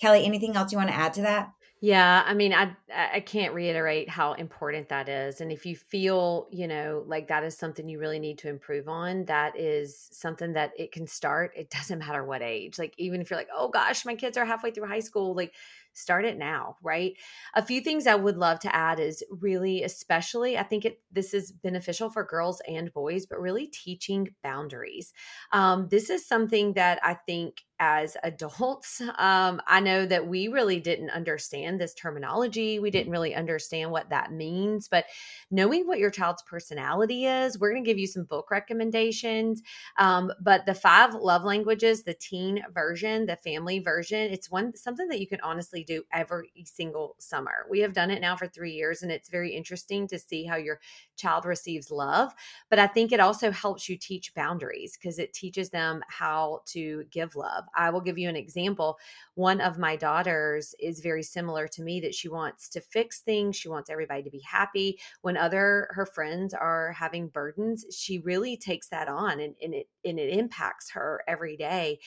Kelly, 0.00 0.24
anything 0.24 0.56
else 0.56 0.72
you 0.72 0.78
want 0.78 0.90
to 0.90 0.96
add 0.96 1.12
to 1.14 1.22
that? 1.22 1.52
Yeah, 1.82 2.22
I 2.26 2.34
mean, 2.34 2.52
I 2.52 2.76
I 2.94 3.20
can't 3.20 3.54
reiterate 3.54 4.10
how 4.10 4.34
important 4.34 4.90
that 4.90 5.08
is. 5.08 5.40
And 5.40 5.50
if 5.50 5.64
you 5.64 5.74
feel, 5.76 6.46
you 6.50 6.68
know, 6.68 7.02
like 7.06 7.28
that 7.28 7.42
is 7.42 7.56
something 7.56 7.88
you 7.88 7.98
really 7.98 8.18
need 8.18 8.36
to 8.38 8.48
improve 8.50 8.86
on, 8.86 9.24
that 9.26 9.56
is 9.58 10.08
something 10.12 10.52
that 10.52 10.72
it 10.78 10.92
can 10.92 11.06
start. 11.06 11.52
It 11.56 11.70
doesn't 11.76 11.98
matter 12.00 12.22
what 12.22 12.42
age. 12.42 12.78
Like 12.78 12.94
even 12.98 13.22
if 13.22 13.30
you're 13.30 13.38
like, 13.38 13.48
"Oh 13.54 13.68
gosh, 13.68 14.04
my 14.04 14.14
kids 14.14 14.36
are 14.36 14.44
halfway 14.44 14.72
through 14.72 14.88
high 14.88 15.00
school," 15.00 15.34
like 15.34 15.54
start 16.00 16.24
it 16.24 16.38
now, 16.38 16.76
right? 16.82 17.14
A 17.54 17.64
few 17.64 17.80
things 17.80 18.06
I 18.06 18.14
would 18.14 18.36
love 18.36 18.60
to 18.60 18.74
add 18.74 19.00
is 19.00 19.22
really 19.30 19.82
especially 19.82 20.58
I 20.58 20.62
think 20.62 20.84
it 20.84 21.00
this 21.12 21.34
is 21.34 21.52
beneficial 21.52 22.10
for 22.10 22.24
girls 22.24 22.60
and 22.68 22.92
boys, 22.92 23.26
but 23.26 23.40
really 23.40 23.66
teaching 23.66 24.34
boundaries. 24.42 25.12
Um, 25.52 25.88
this 25.90 26.10
is 26.10 26.26
something 26.26 26.74
that 26.74 27.00
I 27.02 27.14
think 27.14 27.62
as 27.80 28.16
adults. 28.22 29.00
Um, 29.20 29.60
I 29.66 29.80
know 29.80 30.06
that 30.06 30.26
we 30.26 30.48
really 30.48 30.80
didn't 30.80 31.10
understand 31.10 31.78
this 31.78 31.92
terminology. 31.92 32.78
We 32.78 32.90
didn't 32.90 33.12
really 33.12 33.34
understand 33.34 33.90
what 33.90 34.08
that 34.10 34.32
means. 34.32 34.88
But 34.88 35.04
knowing 35.50 35.86
what 35.86 35.98
your 35.98 36.10
child's 36.10 36.42
personality 36.42 37.26
is, 37.26 37.58
we're 37.58 37.72
going 37.72 37.84
to 37.84 37.88
give 37.88 37.98
you 37.98 38.06
some 38.06 38.24
book 38.24 38.50
recommendations. 38.50 39.62
Um, 39.98 40.32
but 40.40 40.64
the 40.64 40.74
five 40.74 41.14
love 41.14 41.44
languages, 41.44 42.02
the 42.02 42.14
teen 42.14 42.64
version, 42.72 43.26
the 43.26 43.36
family 43.36 43.78
version, 43.78 44.32
it's 44.32 44.50
one 44.50 44.74
something 44.74 45.08
that 45.08 45.20
you 45.20 45.26
can 45.26 45.40
honestly 45.42 45.84
do 45.90 46.04
every 46.12 46.52
single 46.64 47.16
summer. 47.18 47.66
We 47.68 47.80
have 47.80 47.92
done 47.92 48.10
it 48.10 48.20
now 48.20 48.36
for 48.36 48.46
three 48.46 48.72
years, 48.72 49.02
and 49.02 49.10
it's 49.10 49.28
very 49.28 49.50
interesting 49.50 50.06
to 50.08 50.18
see 50.18 50.44
how 50.44 50.56
your 50.56 50.80
child 51.16 51.44
receives 51.44 51.90
love. 51.90 52.32
But 52.68 52.78
I 52.78 52.86
think 52.86 53.12
it 53.12 53.20
also 53.20 53.50
helps 53.50 53.88
you 53.88 53.96
teach 53.96 54.34
boundaries 54.34 54.96
because 54.96 55.18
it 55.18 55.32
teaches 55.32 55.70
them 55.70 56.02
how 56.08 56.60
to 56.66 57.04
give 57.10 57.34
love. 57.34 57.64
I 57.74 57.90
will 57.90 58.00
give 58.00 58.18
you 58.18 58.28
an 58.28 58.36
example. 58.36 58.98
One 59.34 59.60
of 59.60 59.78
my 59.78 59.96
daughters 59.96 60.74
is 60.78 61.00
very 61.00 61.22
similar 61.22 61.66
to 61.68 61.82
me 61.82 62.00
that 62.00 62.14
she 62.14 62.28
wants 62.28 62.68
to 62.70 62.80
fix 62.80 63.20
things, 63.20 63.56
she 63.56 63.68
wants 63.68 63.90
everybody 63.90 64.22
to 64.22 64.30
be 64.30 64.42
happy. 64.48 64.98
When 65.22 65.36
other 65.36 65.88
her 65.90 66.06
friends 66.06 66.54
are 66.54 66.92
having 66.92 67.28
burdens, 67.28 67.84
she 67.90 68.18
really 68.18 68.56
takes 68.56 68.88
that 68.88 69.08
on 69.08 69.40
and, 69.40 69.54
and 69.62 69.74
it 69.74 69.88
and 70.04 70.18
it 70.18 70.38
impacts 70.38 70.90
her 70.92 71.22
every 71.28 71.56
day. 71.56 71.98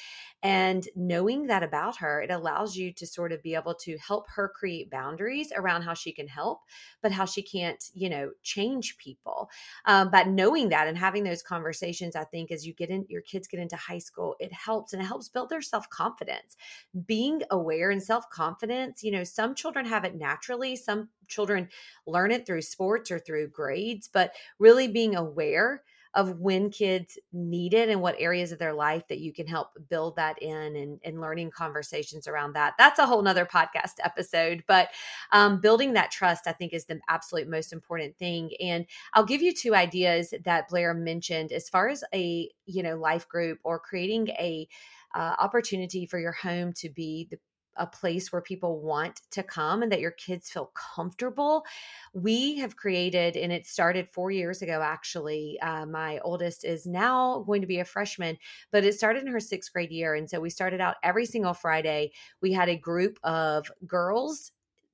And 0.42 0.88
knowing 0.96 1.48
that 1.48 1.64
about 1.64 1.98
her, 1.98 2.22
it 2.22 2.32
allows 2.32 2.76
you 2.76 2.92
to 2.94 3.08
sort 3.08 3.32
of 3.32 3.42
be 3.42 3.56
able 3.56 3.63
to 3.72 3.96
help 4.00 4.28
her 4.30 4.50
create 4.50 4.90
boundaries 4.90 5.54
around 5.56 5.84
how 5.84 5.94
she 5.94 6.12
can 6.12 6.28
help, 6.28 6.62
but 7.02 7.12
how 7.12 7.24
she 7.26 7.44
can't, 7.44 7.92
you 7.94 8.10
know, 8.10 8.32
change 8.42 8.98
people. 8.98 9.50
Um, 9.86 10.10
but 10.10 10.28
knowing 10.28 10.70
that 10.70 10.88
and 10.88 10.98
having 10.98 11.24
those 11.24 11.44
conversations, 11.44 12.16
I 12.16 12.24
think 12.24 12.52
as 12.52 12.66
you 12.66 12.74
get 12.74 12.90
in, 12.90 13.06
your 13.10 13.22
kids 13.22 13.48
get 13.48 13.60
into 13.60 13.76
high 13.76 14.00
school, 14.00 14.36
it 14.40 14.52
helps 14.52 14.94
and 14.94 15.02
it 15.02 15.06
helps 15.06 15.30
build 15.30 15.50
their 15.50 15.62
self 15.62 15.88
confidence. 15.90 16.58
Being 17.06 17.44
aware 17.52 17.92
and 17.92 18.02
self 18.02 18.30
confidence, 18.30 19.04
you 19.04 19.12
know, 19.12 19.24
some 19.24 19.54
children 19.54 19.86
have 19.86 20.04
it 20.04 20.16
naturally, 20.16 20.76
some 20.76 21.10
children 21.28 21.70
learn 22.08 22.32
it 22.32 22.46
through 22.46 22.62
sports 22.62 23.12
or 23.12 23.20
through 23.20 23.50
grades, 23.50 24.10
but 24.12 24.34
really 24.58 24.88
being 24.88 25.16
aware 25.16 25.84
of 26.16 26.40
when 26.40 26.70
kids 26.70 27.18
need 27.32 27.74
it 27.74 27.90
and 27.90 28.02
what 28.02 28.16
areas 28.20 28.52
of 28.52 28.60
their 28.60 28.74
life 28.74 29.08
that 29.08 29.20
you 29.20 29.34
can 29.34 29.48
help 29.48 29.70
build 29.90 30.16
that 30.16 30.42
in 30.42 30.76
and, 30.76 31.00
and 31.04 31.20
learning 31.20 31.52
conversations 31.52 32.28
around 32.28 32.54
that. 32.54 32.74
That's 32.78 33.00
a 33.00 33.06
whole 33.06 33.22
nother 33.22 33.46
podcast 33.46 33.94
episode. 34.04 34.64
But 34.68 34.90
um, 35.32 35.60
building 35.60 35.94
that 35.94 36.12
trust, 36.12 36.48
I 36.48 36.52
think, 36.52 36.74
is 36.74 36.86
the 36.86 37.00
absolute 37.10 37.50
most 37.50 37.74
important 37.74 38.18
thing. 38.18 38.52
And 38.62 38.86
I'll 39.14 39.26
give 39.26 39.42
you 39.42 39.54
two 39.54 39.74
ideas 39.76 40.34
that 40.46 40.70
Blair 40.70 40.94
mentioned 40.94 41.52
as 41.52 41.70
far 41.70 41.90
as 41.90 42.04
a 42.14 42.50
you 42.66 42.84
know 42.84 42.96
life 42.96 43.28
group 43.28 43.60
or 43.64 43.80
creating 43.80 44.30
a 44.30 44.68
uh, 45.16 45.36
opportunity 45.40 46.06
for 46.06 46.20
your 46.20 46.32
home 46.32 46.74
to 46.74 46.90
be 46.90 47.28
the 47.30 47.38
a 47.78 47.88
place 47.88 48.32
where 48.32 48.42
people 48.42 48.82
want 48.82 49.22
to 49.32 49.44
come 49.44 49.84
and 49.84 49.92
that 49.92 50.00
your 50.00 50.12
kids 50.12 50.50
feel 50.50 50.72
comfortable. 50.76 51.64
We 52.14 52.58
have 52.58 52.76
created, 52.76 53.36
and 53.36 53.52
it 53.52 53.66
started 53.66 54.10
four 54.10 54.32
years 54.32 54.62
ago, 54.62 54.82
actually. 54.82 55.60
Uh, 55.62 55.86
my 55.86 56.20
oldest 56.20 56.66
is 56.66 56.86
now 56.86 57.44
going 57.48 57.62
to 57.62 57.68
be 57.68 57.80
a 57.80 57.86
freshman, 57.86 58.38
but 58.72 58.84
it 58.84 58.94
started 58.94 59.24
in 59.24 59.32
her 59.32 59.40
sixth 59.40 59.72
grade 59.74 59.92
year. 59.92 60.16
And 60.16 60.30
so 60.30 60.40
we 60.40 60.50
started 60.50 60.82
out 60.82 60.96
every 61.04 61.26
single 61.26 61.54
Friday. 61.54 62.12
We 62.42 62.52
had 62.54 62.70
a 62.70 62.78
group 62.78 63.20
of 63.24 63.72
girls 63.88 64.52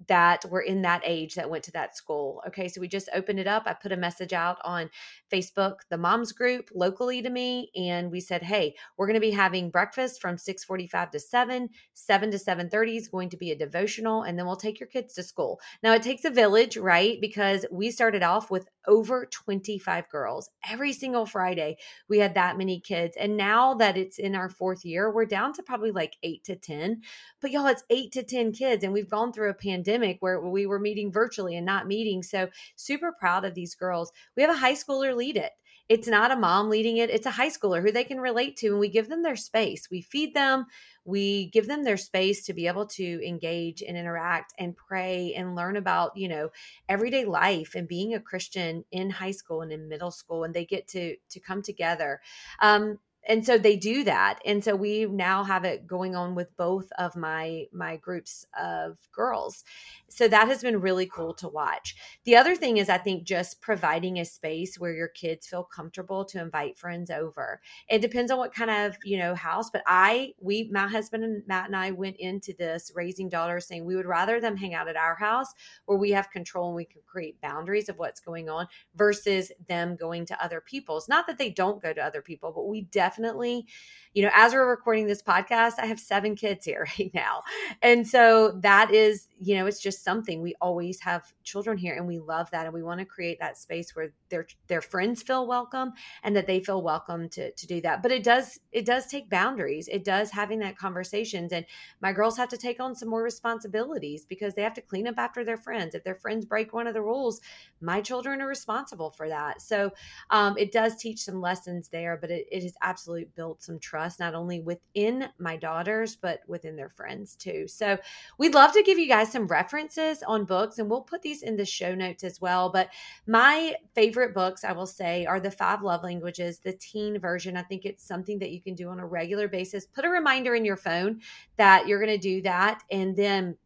that 0.08 0.46
were 0.50 0.62
in 0.62 0.82
that 0.84 1.02
age 1.04 1.36
that 1.36 1.50
went 1.50 1.64
to 1.66 1.72
that 1.72 1.96
school. 1.96 2.42
Okay, 2.48 2.68
so 2.68 2.80
we 2.80 2.88
just 2.88 3.10
opened 3.14 3.40
it 3.40 3.48
up. 3.48 3.64
I 3.66 3.74
put 3.74 3.92
a 3.92 3.98
message 3.98 4.32
out 4.32 4.58
on 4.64 4.90
Facebook, 5.32 5.80
the 5.90 5.98
moms 5.98 6.32
group 6.32 6.70
locally 6.74 7.22
to 7.22 7.30
me, 7.30 7.70
and 7.76 8.10
we 8.10 8.22
said, 8.22 8.44
"Hey, 8.44 8.76
we're 8.98 9.08
going 9.08 9.16
to 9.16 9.20
be 9.20 9.32
having 9.32 9.70
breakfast 9.70 10.22
from 10.22 10.38
6:45 10.38 11.12
to 11.12 11.20
7. 11.20 11.70
7 11.94 12.32
to 12.32 12.40
7:30 12.40 12.96
is 12.96 13.08
going 13.10 13.30
to 13.30 13.38
be 13.38 13.52
a 13.52 13.58
devotional, 13.58 14.24
and 14.24 14.40
then 14.40 14.46
we'll 14.46 14.56
take 14.56 14.80
your 14.80 14.88
kids 14.88 15.14
to 15.16 15.24
school." 15.24 15.60
Now 15.84 15.94
it 15.94 16.04
takes 16.04 16.24
a 16.24 16.30
village, 16.30 16.78
right? 16.78 17.20
Because 17.20 17.66
we 17.72 17.92
started 17.92 18.24
off 18.24 18.50
with 18.50 18.68
over 18.88 19.26
25 19.26 20.10
girls 20.10 20.50
every 20.68 20.94
single 20.94 21.26
Friday. 21.26 21.78
We 22.08 22.20
had 22.20 22.36
that 22.36 22.58
many 22.58 22.80
kids, 22.80 23.18
and 23.18 23.36
now 23.36 23.74
that 23.76 23.98
it's 23.98 24.18
in 24.18 24.36
our 24.36 24.50
fourth 24.50 24.86
year, 24.86 25.12
we're 25.12 25.26
down 25.26 25.54
to 25.54 25.64
probably 25.64 25.92
like 25.92 26.16
eight 26.24 26.44
to 26.46 26.56
10. 26.56 27.02
But 27.42 27.52
y'all, 27.52 27.68
it's 27.68 27.84
eight 27.90 28.14
to 28.14 28.24
10 28.24 28.54
kids, 28.54 28.84
and 28.84 28.94
we've 28.94 29.10
gone 29.10 29.34
through 29.34 29.50
a 29.50 29.54
pandemic 29.54 29.89
pandemic 29.90 30.18
where 30.22 30.42
we 30.42 30.66
were 30.66 30.80
meeting 30.80 31.12
virtually 31.12 31.56
and 31.56 31.66
not 31.66 31.88
meeting. 31.88 32.24
So, 32.24 32.50
super 32.76 33.12
proud 33.12 33.46
of 33.46 33.56
these 33.56 33.76
girls. 33.76 34.12
We 34.36 34.44
have 34.44 34.52
a 34.52 34.58
high 34.58 34.74
schooler 34.74 35.16
lead 35.16 35.38
it. 35.38 35.52
It's 35.88 36.08
not 36.08 36.30
a 36.30 36.36
mom 36.36 36.70
leading 36.70 36.98
it, 36.98 37.10
it's 37.10 37.26
a 37.26 37.32
high 37.32 37.50
schooler 37.50 37.82
who 37.82 37.92
they 37.92 38.04
can 38.04 38.20
relate 38.20 38.58
to, 38.58 38.68
and 38.68 38.80
we 38.80 38.90
give 38.90 39.10
them 39.10 39.24
their 39.24 39.36
space. 39.36 39.90
We 39.90 40.02
feed 40.02 40.36
them, 40.36 40.68
we 41.04 41.48
give 41.48 41.66
them 41.66 41.84
their 41.84 41.98
space 41.98 42.46
to 42.46 42.54
be 42.54 42.68
able 42.68 42.86
to 42.86 43.28
engage 43.28 43.82
and 43.82 43.98
interact 43.98 44.54
and 44.60 44.78
pray 44.78 45.34
and 45.36 45.56
learn 45.56 45.78
about, 45.78 46.16
you 46.16 46.28
know, 46.28 46.50
everyday 46.88 47.26
life 47.26 47.74
and 47.74 47.88
being 47.88 48.14
a 48.14 48.20
Christian 48.20 48.86
in 48.92 49.10
high 49.10 49.32
school 49.32 49.64
and 49.64 49.72
in 49.72 49.90
middle 49.90 50.12
school, 50.12 50.44
and 50.44 50.54
they 50.54 50.64
get 50.64 50.88
to 50.90 51.16
to 51.28 51.40
come 51.40 51.64
together. 51.64 52.22
Um, 52.62 53.00
and 53.30 53.46
so 53.46 53.60
they 53.60 53.78
do 53.78 54.04
that 54.04 54.40
and 54.44 54.64
so 54.64 54.76
we 54.76 55.06
now 55.06 55.44
have 55.44 55.64
it 55.64 55.86
going 55.86 56.16
on 56.16 56.34
with 56.34 56.56
both 56.58 56.92
of 56.98 57.16
my 57.16 57.66
my 57.72 57.96
groups 57.98 58.46
of 58.60 58.98
girls. 59.14 59.64
So 60.10 60.28
that 60.28 60.48
has 60.48 60.64
been 60.64 60.82
really 60.82 61.06
cool 61.06 61.36
to 61.36 61.48
watch. 61.48 61.96
The 62.26 62.36
other 62.36 62.56
thing 62.56 62.78
is 62.78 62.90
i 62.90 62.98
think 62.98 63.24
just 63.24 63.62
providing 63.62 64.18
a 64.18 64.26
space 64.26 64.80
where 64.80 64.94
your 64.94 65.08
kids 65.08 65.46
feel 65.48 65.64
comfortable 65.64 66.26
to 66.26 66.42
invite 66.42 66.78
friends 66.80 67.12
over. 67.12 67.62
It 67.88 68.02
depends 68.02 68.32
on 68.32 68.40
what 68.40 68.54
kind 68.54 68.72
of 68.72 68.98
you 69.04 69.20
know 69.20 69.36
house 69.36 69.70
but 69.70 69.84
i 69.86 70.34
we 70.42 70.70
my 70.72 70.88
husband 70.88 71.24
and 71.24 71.44
matt 71.48 71.68
and 71.68 71.76
i 71.76 71.92
went 71.92 72.18
into 72.18 72.54
this 72.58 72.92
raising 72.96 73.30
daughters 73.30 73.68
saying 73.68 73.86
we 73.86 73.96
would 73.96 74.08
rather 74.08 74.42
them 74.42 74.58
hang 74.58 74.74
out 74.74 74.88
at 74.88 74.96
our 74.96 75.16
house 75.16 75.54
where 75.86 76.00
we 76.00 76.10
have 76.10 76.32
control 76.32 76.70
and 76.70 76.76
we 76.76 76.86
can 76.86 77.02
create 77.06 77.40
boundaries 77.42 77.90
of 77.90 78.00
what's 78.00 78.20
going 78.20 78.50
on 78.50 78.68
versus 78.96 79.52
them 79.68 79.96
going 79.96 80.26
to 80.26 80.44
other 80.44 80.62
people's. 80.62 81.08
Not 81.08 81.28
that 81.28 81.38
they 81.38 81.52
don't 81.52 81.82
go 81.82 81.94
to 81.94 82.04
other 82.04 82.24
people 82.24 82.52
but 82.52 82.68
we 82.68 82.82
definitely 82.82 83.19
definitely, 83.20 83.68
you 84.14 84.24
know, 84.24 84.32
as 84.34 84.54
we're 84.54 84.70
recording 84.70 85.08
this 85.08 85.22
podcast, 85.22 85.74
I 85.78 85.86
have 85.86 86.00
seven 86.00 86.36
kids 86.36 86.66
here 86.66 86.88
right 87.00 87.12
now. 87.14 87.44
And 87.82 88.08
so 88.08 88.60
that 88.62 88.92
is, 88.94 89.28
you 89.40 89.56
know, 89.56 89.66
it's 89.66 89.82
just 89.82 90.04
something 90.04 90.42
we 90.42 90.56
always 90.62 91.00
have 91.02 91.32
children 91.44 91.78
here 91.78 91.96
and 91.96 92.08
we 92.08 92.20
love 92.20 92.50
that. 92.52 92.66
And 92.66 92.74
we 92.74 92.84
want 92.84 93.00
to 93.00 93.06
create 93.06 93.40
that 93.40 93.58
space 93.58 93.96
where 93.96 94.12
their 94.30 94.48
their 94.68 94.82
friends 94.82 95.22
feel 95.22 95.48
welcome 95.48 95.94
and 96.24 96.36
that 96.36 96.48
they 96.48 96.60
feel 96.60 96.82
welcome 96.82 97.30
to 97.30 97.52
to 97.52 97.68
do 97.68 97.82
that 97.82 98.02
but 98.02 98.12
it 98.12 98.24
does 98.24 98.60
it 98.72 98.86
does 98.86 99.08
take 99.08 99.30
boundaries 99.30 99.88
it 99.88 100.04
does 100.04 100.32
having 100.32 100.60
that 100.60 100.78
conversations 100.78 101.52
and 101.52 101.66
my 102.02 102.14
girls 102.14 102.38
have 102.38 102.50
to 102.50 102.58
take 102.58 102.80
on 102.80 102.96
some 102.96 103.10
more 103.10 103.24
responsibilities 103.24 104.26
because 104.26 104.56
they 104.56 104.62
have 104.62 104.74
to 104.74 104.82
clean 104.82 105.08
up 105.08 105.18
after 105.18 105.44
their 105.44 105.58
friends 105.58 105.96
if 105.96 106.04
their 106.04 106.16
friends 106.16 106.46
break 106.46 106.74
one 106.74 106.88
of 106.88 106.94
the 106.94 107.02
rules 107.02 107.42
my 107.82 108.02
children 108.02 108.42
are 108.42 108.48
responsible 108.48 109.12
for 109.12 109.28
that 109.28 109.62
so 109.62 109.92
um, 110.30 110.58
it 110.58 110.72
does 110.72 110.96
teach 110.96 111.20
some 111.20 111.42
lessons 111.42 111.90
there 111.90 112.18
but 112.18 112.32
it, 112.32 112.48
it 112.52 112.64
has 112.64 112.76
absolutely 112.82 112.99
built 113.36 113.62
some 113.62 113.80
trust 113.80 114.20
not 114.20 114.36
only 114.36 114.60
within 114.62 115.28
my 115.40 115.56
daughters 115.56 116.16
but 116.16 116.42
within 116.48 116.76
their 116.76 116.90
friends 116.90 117.36
too 117.36 117.68
so 117.68 117.98
we'd 118.38 118.54
love 118.54 118.72
to 118.72 118.84
give 118.84 118.98
you 118.98 119.08
guys 119.08 119.32
some 119.32 119.48
references 119.48 120.24
on 120.24 120.46
books 120.46 120.80
and 120.80 120.90
we'll 120.90 121.02
put 121.02 121.22
these 121.22 121.44
in 121.44 121.56
the 121.56 121.66
show 121.66 121.94
notes 121.96 122.24
as 122.24 122.42
well 122.42 122.70
but 122.70 122.90
my 123.28 123.76
favorite 123.96 124.34
books, 124.34 124.64
I 124.64 124.72
will 124.72 124.88
say, 124.88 125.26
are 125.26 125.40
the 125.40 125.52
five 125.52 125.82
love 125.82 126.04
languages, 126.04 126.60
the 126.60 126.74
teen 126.74 127.20
version. 127.20 127.58
I 127.58 127.64
think 127.64 127.86
it's 127.86 128.04
something 128.04 128.40
that 128.40 128.52
you 128.52 128.62
can 128.62 128.76
do 128.76 128.90
on 128.90 129.00
a 129.00 129.06
regular 129.06 129.48
basis. 129.48 129.86
Put 129.86 130.06
a 130.06 130.10
reminder 130.10 130.56
in 130.56 130.66
your 130.66 130.78
phone 130.78 131.22
that 131.58 131.88
you're 131.88 132.04
going 132.04 132.18
to 132.18 132.18
do 132.18 132.42
that. 132.44 132.84
And 132.92 133.16
then 133.16 133.58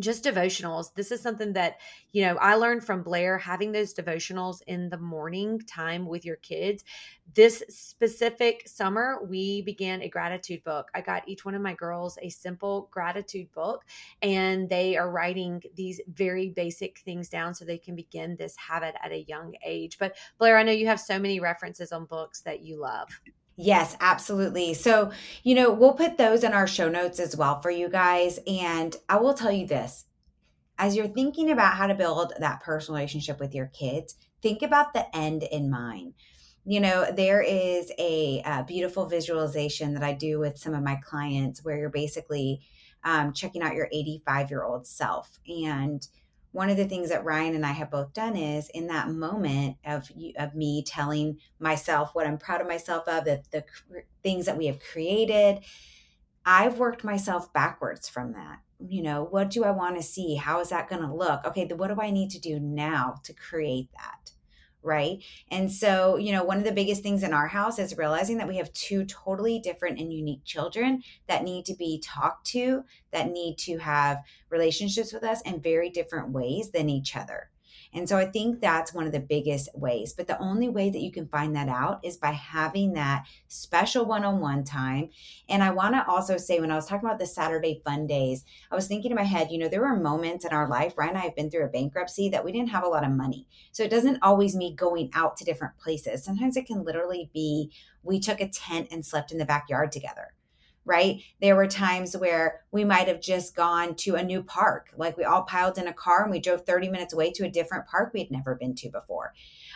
just 0.00 0.24
devotionals. 0.24 0.94
This 0.94 1.12
is 1.12 1.20
something 1.20 1.52
that, 1.52 1.78
you 2.12 2.24
know, 2.24 2.36
I 2.36 2.54
learned 2.54 2.84
from 2.84 3.02
Blair 3.02 3.38
having 3.38 3.72
those 3.72 3.94
devotionals 3.94 4.62
in 4.66 4.88
the 4.88 4.98
morning 4.98 5.60
time 5.60 6.06
with 6.06 6.24
your 6.24 6.36
kids. 6.36 6.84
This 7.34 7.62
specific 7.68 8.66
summer, 8.66 9.20
we 9.28 9.62
began 9.62 10.02
a 10.02 10.08
gratitude 10.08 10.64
book. 10.64 10.90
I 10.94 11.00
got 11.00 11.28
each 11.28 11.44
one 11.44 11.54
of 11.54 11.62
my 11.62 11.74
girls 11.74 12.18
a 12.22 12.28
simple 12.28 12.88
gratitude 12.90 13.52
book, 13.52 13.84
and 14.22 14.68
they 14.68 14.96
are 14.96 15.10
writing 15.10 15.62
these 15.76 16.00
very 16.08 16.50
basic 16.50 16.98
things 17.00 17.28
down 17.28 17.54
so 17.54 17.64
they 17.64 17.78
can 17.78 17.94
begin 17.94 18.36
this 18.36 18.56
habit 18.56 18.94
at 19.02 19.12
a 19.12 19.24
young 19.28 19.54
age. 19.64 19.98
But 19.98 20.16
Blair, 20.38 20.58
I 20.58 20.62
know 20.62 20.72
you 20.72 20.86
have 20.86 21.00
so 21.00 21.18
many 21.18 21.40
references 21.40 21.92
on 21.92 22.06
books 22.06 22.40
that 22.42 22.60
you 22.60 22.80
love. 22.80 23.08
Yes, 23.56 23.96
absolutely. 24.00 24.74
So, 24.74 25.12
you 25.42 25.54
know, 25.54 25.70
we'll 25.70 25.92
put 25.92 26.16
those 26.16 26.42
in 26.42 26.52
our 26.52 26.66
show 26.66 26.88
notes 26.88 27.20
as 27.20 27.36
well 27.36 27.60
for 27.60 27.70
you 27.70 27.88
guys. 27.88 28.38
And 28.46 28.96
I 29.08 29.16
will 29.16 29.34
tell 29.34 29.52
you 29.52 29.66
this 29.66 30.06
as 30.78 30.96
you're 30.96 31.08
thinking 31.08 31.50
about 31.50 31.74
how 31.74 31.86
to 31.86 31.94
build 31.94 32.32
that 32.38 32.62
personal 32.62 32.96
relationship 32.96 33.38
with 33.38 33.54
your 33.54 33.66
kids, 33.66 34.16
think 34.40 34.62
about 34.62 34.92
the 34.92 35.14
end 35.14 35.44
in 35.44 35.70
mind. 35.70 36.14
You 36.64 36.80
know, 36.80 37.06
there 37.14 37.42
is 37.42 37.92
a, 37.98 38.42
a 38.44 38.64
beautiful 38.64 39.06
visualization 39.06 39.94
that 39.94 40.02
I 40.02 40.12
do 40.12 40.38
with 40.38 40.58
some 40.58 40.74
of 40.74 40.82
my 40.82 40.96
clients 40.96 41.64
where 41.64 41.76
you're 41.76 41.90
basically 41.90 42.62
um, 43.04 43.32
checking 43.32 43.62
out 43.62 43.74
your 43.74 43.88
85 43.92 44.50
year 44.50 44.62
old 44.62 44.86
self. 44.86 45.38
And 45.46 46.06
one 46.52 46.68
of 46.68 46.76
the 46.76 46.84
things 46.84 47.08
that 47.08 47.24
Ryan 47.24 47.54
and 47.54 47.66
I 47.66 47.72
have 47.72 47.90
both 47.90 48.12
done 48.12 48.36
is 48.36 48.68
in 48.74 48.86
that 48.88 49.08
moment 49.08 49.78
of 49.84 50.10
of 50.38 50.54
me 50.54 50.84
telling 50.84 51.38
myself 51.58 52.14
what 52.14 52.26
I'm 52.26 52.38
proud 52.38 52.60
of 52.60 52.68
myself 52.68 53.08
of, 53.08 53.24
the, 53.24 53.42
the 53.50 53.64
things 54.22 54.46
that 54.46 54.58
we 54.58 54.66
have 54.66 54.78
created, 54.80 55.64
I've 56.44 56.78
worked 56.78 57.04
myself 57.04 57.52
backwards 57.52 58.08
from 58.08 58.32
that. 58.32 58.60
You 58.78 59.02
know, 59.02 59.24
what 59.24 59.50
do 59.50 59.64
I 59.64 59.70
want 59.70 59.96
to 59.96 60.02
see? 60.02 60.34
How 60.34 60.60
is 60.60 60.70
that 60.70 60.88
going 60.88 61.02
to 61.02 61.14
look? 61.14 61.44
Okay, 61.46 61.66
what 61.66 61.88
do 61.88 62.00
I 62.00 62.10
need 62.10 62.30
to 62.30 62.40
do 62.40 62.60
now 62.60 63.14
to 63.24 63.32
create 63.32 63.88
that? 63.96 64.31
Right? 64.82 65.22
And 65.50 65.70
so, 65.70 66.16
you 66.16 66.32
know, 66.32 66.44
one 66.44 66.58
of 66.58 66.64
the 66.64 66.72
biggest 66.72 67.02
things 67.02 67.22
in 67.22 67.32
our 67.32 67.48
house 67.48 67.78
is 67.78 67.96
realizing 67.96 68.38
that 68.38 68.48
we 68.48 68.56
have 68.56 68.72
two 68.72 69.04
totally 69.04 69.60
different 69.60 70.00
and 70.00 70.12
unique 70.12 70.44
children 70.44 71.02
that 71.28 71.44
need 71.44 71.64
to 71.66 71.74
be 71.74 72.02
talked 72.04 72.46
to, 72.48 72.82
that 73.12 73.30
need 73.30 73.56
to 73.58 73.78
have 73.78 74.22
relationships 74.50 75.12
with 75.12 75.22
us 75.22 75.40
in 75.42 75.60
very 75.60 75.90
different 75.90 76.30
ways 76.30 76.70
than 76.72 76.90
each 76.90 77.16
other. 77.16 77.51
And 77.94 78.08
so 78.08 78.16
I 78.16 78.24
think 78.24 78.60
that's 78.60 78.94
one 78.94 79.06
of 79.06 79.12
the 79.12 79.20
biggest 79.20 79.68
ways. 79.74 80.12
But 80.12 80.26
the 80.26 80.38
only 80.38 80.68
way 80.68 80.88
that 80.90 81.00
you 81.02 81.12
can 81.12 81.28
find 81.28 81.54
that 81.54 81.68
out 81.68 82.00
is 82.02 82.16
by 82.16 82.30
having 82.30 82.94
that 82.94 83.26
special 83.48 84.06
one 84.06 84.24
on 84.24 84.40
one 84.40 84.64
time. 84.64 85.10
And 85.48 85.62
I 85.62 85.70
want 85.70 85.94
to 85.94 86.06
also 86.06 86.36
say, 86.38 86.58
when 86.58 86.70
I 86.70 86.76
was 86.76 86.86
talking 86.86 87.06
about 87.06 87.18
the 87.18 87.26
Saturday 87.26 87.82
fun 87.84 88.06
days, 88.06 88.44
I 88.70 88.74
was 88.74 88.86
thinking 88.86 89.10
in 89.10 89.16
my 89.16 89.24
head, 89.24 89.48
you 89.50 89.58
know, 89.58 89.68
there 89.68 89.82
were 89.82 89.96
moments 89.96 90.44
in 90.44 90.52
our 90.52 90.68
life, 90.68 90.94
Ryan 90.96 91.10
and 91.10 91.18
I 91.18 91.22
have 91.22 91.36
been 91.36 91.50
through 91.50 91.64
a 91.64 91.68
bankruptcy 91.68 92.30
that 92.30 92.44
we 92.44 92.52
didn't 92.52 92.70
have 92.70 92.84
a 92.84 92.88
lot 92.88 93.04
of 93.04 93.10
money. 93.10 93.46
So 93.72 93.82
it 93.82 93.90
doesn't 93.90 94.22
always 94.22 94.56
mean 94.56 94.74
going 94.74 95.10
out 95.14 95.36
to 95.36 95.44
different 95.44 95.76
places. 95.78 96.24
Sometimes 96.24 96.56
it 96.56 96.66
can 96.66 96.84
literally 96.84 97.30
be 97.34 97.70
we 98.02 98.18
took 98.18 98.40
a 98.40 98.48
tent 98.48 98.88
and 98.90 99.04
slept 99.04 99.32
in 99.32 99.38
the 99.38 99.44
backyard 99.44 99.92
together 99.92 100.34
right? 100.84 101.22
There 101.40 101.56
were 101.56 101.66
times 101.66 102.16
where 102.16 102.64
we 102.72 102.84
might 102.84 103.08
have 103.08 103.20
just 103.20 103.54
gone 103.54 103.94
to 103.96 104.16
a 104.16 104.24
new 104.24 104.42
park, 104.42 104.90
like 104.96 105.16
we 105.16 105.24
all 105.24 105.42
piled 105.42 105.78
in 105.78 105.86
a 105.86 105.92
car 105.92 106.22
and 106.22 106.30
we 106.30 106.40
drove 106.40 106.66
30 106.66 106.88
minutes 106.88 107.12
away 107.12 107.30
to 107.32 107.44
a 107.44 107.50
different 107.50 107.86
park 107.86 108.12
we'd 108.12 108.30
never 108.30 108.54
been 108.54 108.74
to 108.76 108.88
before 108.88 109.32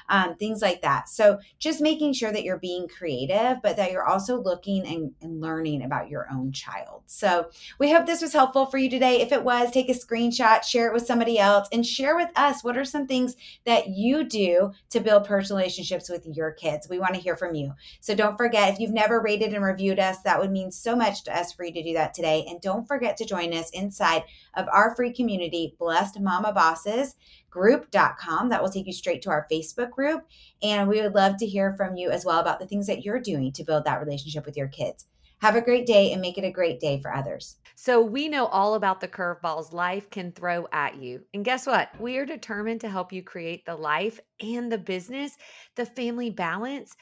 um, 0.08 0.36
things 0.36 0.62
like 0.62 0.82
that. 0.82 1.08
So 1.08 1.38
just 1.58 1.80
making 1.80 2.12
sure 2.12 2.32
that 2.32 2.44
you're 2.44 2.58
being 2.58 2.88
creative, 2.88 3.58
but 3.62 3.76
that 3.76 3.92
you're 3.92 4.06
also 4.06 4.40
looking 4.40 4.86
and, 4.86 5.12
and 5.20 5.40
learning 5.40 5.82
about 5.82 6.10
your 6.10 6.26
own 6.32 6.52
child. 6.52 7.02
So 7.06 7.50
we 7.78 7.92
hope 7.92 8.06
this 8.06 8.22
was 8.22 8.32
helpful 8.32 8.66
for 8.66 8.78
you 8.78 8.90
today. 8.90 9.20
If 9.20 9.32
it 9.32 9.42
was, 9.42 9.70
take 9.70 9.88
a 9.88 9.92
screenshot, 9.92 10.62
share 10.62 10.88
it 10.88 10.92
with 10.92 11.06
somebody 11.06 11.38
else, 11.38 11.68
and 11.72 11.84
share 11.84 12.16
with 12.16 12.30
us 12.36 12.62
what 12.62 12.76
are 12.76 12.84
some 12.84 13.06
things 13.06 13.36
that 13.64 13.88
you 13.88 14.24
do 14.24 14.72
to 14.90 15.00
build 15.00 15.24
personal 15.24 15.58
relationships 15.58 16.08
with 16.08 16.26
your 16.26 16.52
kids. 16.52 16.88
We 16.88 16.98
want 16.98 17.14
to 17.14 17.20
hear 17.20 17.36
from 17.36 17.54
you. 17.54 17.72
So 18.00 18.14
don't 18.14 18.36
forget, 18.36 18.72
if 18.72 18.80
you've 18.80 18.92
never 18.92 19.20
rated 19.20 19.54
and 19.54 19.64
reviewed 19.64 19.98
us, 19.98 20.18
that 20.22 20.38
would 20.38 20.50
mean 20.50 20.70
so 20.70 20.94
much 20.94 21.24
to 21.24 21.36
us 21.36 21.52
for 21.52 21.64
you 21.64 21.72
to 21.72 21.82
do 21.82 21.94
that 21.94 22.14
today. 22.14 22.44
And 22.48 22.60
don't 22.60 22.86
forget 22.86 23.16
to 23.18 23.24
join 23.24 23.52
us 23.52 23.70
inside 23.70 24.22
of 24.54 24.66
our 24.72 24.94
free 24.94 25.12
community, 25.12 25.74
Blessed 25.78 26.20
Mama 26.20 26.52
Bosses 26.52 27.16
group.com. 27.56 28.50
That 28.50 28.62
will 28.62 28.68
take 28.68 28.86
you 28.86 28.92
straight 28.92 29.22
to 29.22 29.30
our 29.30 29.46
Facebook 29.50 29.90
group. 29.90 30.26
And 30.62 30.88
we 30.88 31.00
would 31.00 31.14
love 31.14 31.38
to 31.38 31.46
hear 31.46 31.72
from 31.72 31.96
you 31.96 32.10
as 32.10 32.24
well 32.24 32.38
about 32.38 32.60
the 32.60 32.66
things 32.66 32.86
that 32.86 33.02
you're 33.02 33.18
doing 33.18 33.50
to 33.52 33.64
build 33.64 33.84
that 33.84 34.04
relationship 34.04 34.44
with 34.44 34.58
your 34.58 34.68
kids. 34.68 35.06
Have 35.40 35.56
a 35.56 35.62
great 35.62 35.86
day 35.86 36.12
and 36.12 36.20
make 36.20 36.36
it 36.36 36.44
a 36.44 36.50
great 36.50 36.80
day 36.80 37.00
for 37.00 37.14
others. 37.14 37.56
So, 37.74 38.00
we 38.00 38.28
know 38.28 38.46
all 38.46 38.74
about 38.74 39.00
the 39.00 39.08
curveballs 39.08 39.72
life 39.72 40.08
can 40.10 40.32
throw 40.32 40.66
at 40.72 40.96
you. 40.96 41.22
And 41.34 41.44
guess 41.44 41.66
what? 41.66 41.88
We 42.00 42.16
are 42.16 42.24
determined 42.24 42.80
to 42.82 42.88
help 42.88 43.12
you 43.12 43.22
create 43.22 43.66
the 43.66 43.76
life 43.76 44.18
and 44.40 44.72
the 44.72 44.78
business, 44.78 45.36
the 45.76 45.84
family 45.84 46.30
balance 46.30 46.96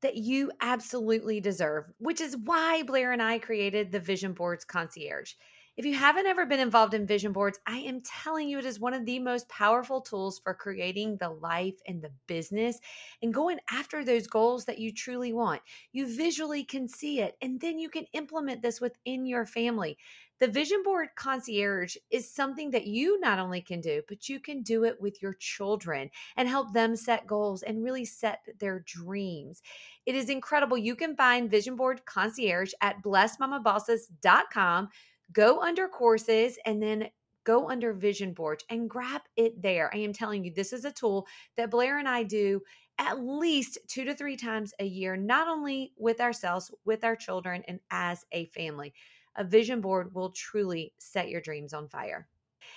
that 0.00 0.16
you 0.16 0.50
absolutely 0.60 1.40
deserve, 1.40 1.84
which 1.98 2.20
is 2.20 2.36
why 2.36 2.82
Blair 2.82 3.12
and 3.12 3.22
I 3.22 3.38
created 3.38 3.90
the 3.90 4.00
Vision 4.00 4.32
Boards 4.32 4.64
Concierge. 4.64 5.34
If 5.74 5.86
you 5.86 5.94
haven't 5.94 6.26
ever 6.26 6.44
been 6.44 6.60
involved 6.60 6.92
in 6.92 7.06
vision 7.06 7.32
boards, 7.32 7.58
I 7.66 7.78
am 7.78 8.02
telling 8.02 8.46
you, 8.46 8.58
it 8.58 8.66
is 8.66 8.78
one 8.78 8.92
of 8.92 9.06
the 9.06 9.18
most 9.18 9.48
powerful 9.48 10.02
tools 10.02 10.38
for 10.38 10.52
creating 10.52 11.16
the 11.16 11.30
life 11.30 11.76
and 11.86 12.02
the 12.02 12.12
business 12.26 12.78
and 13.22 13.32
going 13.32 13.58
after 13.70 14.04
those 14.04 14.26
goals 14.26 14.66
that 14.66 14.78
you 14.78 14.92
truly 14.92 15.32
want. 15.32 15.62
You 15.92 16.14
visually 16.14 16.62
can 16.62 16.86
see 16.88 17.20
it, 17.20 17.38
and 17.40 17.58
then 17.58 17.78
you 17.78 17.88
can 17.88 18.04
implement 18.12 18.60
this 18.60 18.82
within 18.82 19.24
your 19.24 19.46
family. 19.46 19.96
The 20.40 20.48
vision 20.48 20.82
board 20.82 21.08
concierge 21.16 21.96
is 22.10 22.28
something 22.30 22.70
that 22.72 22.86
you 22.86 23.18
not 23.20 23.38
only 23.38 23.62
can 23.62 23.80
do, 23.80 24.02
but 24.08 24.28
you 24.28 24.40
can 24.40 24.62
do 24.62 24.84
it 24.84 25.00
with 25.00 25.22
your 25.22 25.34
children 25.34 26.10
and 26.36 26.48
help 26.48 26.74
them 26.74 26.96
set 26.96 27.26
goals 27.26 27.62
and 27.62 27.82
really 27.82 28.04
set 28.04 28.40
their 28.58 28.80
dreams. 28.80 29.62
It 30.04 30.16
is 30.16 30.28
incredible. 30.28 30.76
You 30.76 30.96
can 30.96 31.16
find 31.16 31.50
vision 31.50 31.76
board 31.76 32.04
concierge 32.04 32.72
at 32.82 33.02
blessedmamabosses.com 33.02 34.88
go 35.32 35.60
under 35.60 35.88
courses 35.88 36.58
and 36.66 36.82
then 36.82 37.08
go 37.44 37.68
under 37.68 37.92
vision 37.92 38.32
boards 38.32 38.64
and 38.70 38.88
grab 38.88 39.22
it 39.36 39.60
there. 39.60 39.90
I 39.92 39.98
am 39.98 40.12
telling 40.12 40.44
you, 40.44 40.52
this 40.54 40.72
is 40.72 40.84
a 40.84 40.92
tool 40.92 41.26
that 41.56 41.70
Blair 41.70 41.98
and 41.98 42.08
I 42.08 42.22
do 42.22 42.60
at 42.98 43.20
least 43.20 43.78
two 43.88 44.04
to 44.04 44.14
three 44.14 44.36
times 44.36 44.72
a 44.78 44.84
year, 44.84 45.16
not 45.16 45.48
only 45.48 45.92
with 45.96 46.20
ourselves, 46.20 46.70
with 46.84 47.04
our 47.04 47.16
children, 47.16 47.62
and 47.66 47.80
as 47.90 48.24
a 48.32 48.46
family. 48.46 48.92
A 49.36 49.44
vision 49.44 49.80
board 49.80 50.14
will 50.14 50.30
truly 50.30 50.92
set 50.98 51.28
your 51.28 51.40
dreams 51.40 51.72
on 51.72 51.88
fire. 51.88 52.28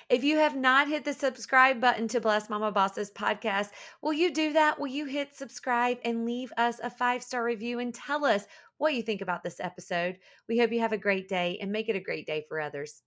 If 0.10 0.24
you 0.24 0.38
have 0.38 0.56
not 0.56 0.88
hit 0.88 1.04
the 1.04 1.14
subscribe 1.14 1.80
button 1.80 2.08
to 2.10 2.22
Blessed 2.22 2.50
Mama 2.50 2.72
Bosses 2.72 3.12
podcast, 3.12 3.70
will 4.02 4.14
you 4.14 4.32
do 4.32 4.54
that? 4.54 4.80
Will 4.80 4.88
you 4.88 5.06
hit 5.06 5.36
subscribe 5.36 5.98
and 6.04 6.26
leave 6.26 6.52
us 6.58 6.80
a 6.82 6.90
five 6.90 7.22
star 7.22 7.44
review 7.44 7.80
and 7.80 7.94
tell 7.94 8.26
us 8.26 8.46
what 8.78 8.94
you 8.96 9.04
think 9.04 9.22
about 9.22 9.44
this 9.44 9.60
episode? 9.60 10.20
We 10.50 10.60
hope 10.60 10.72
you 10.72 10.82
have 10.82 10.94
a 10.94 10.98
great 10.98 11.28
day 11.30 11.58
and 11.62 11.72
make 11.72 11.90
it 11.90 11.96
a 11.96 12.02
great 12.02 12.28
day 12.28 12.46
for 12.50 12.60
others. 12.62 13.04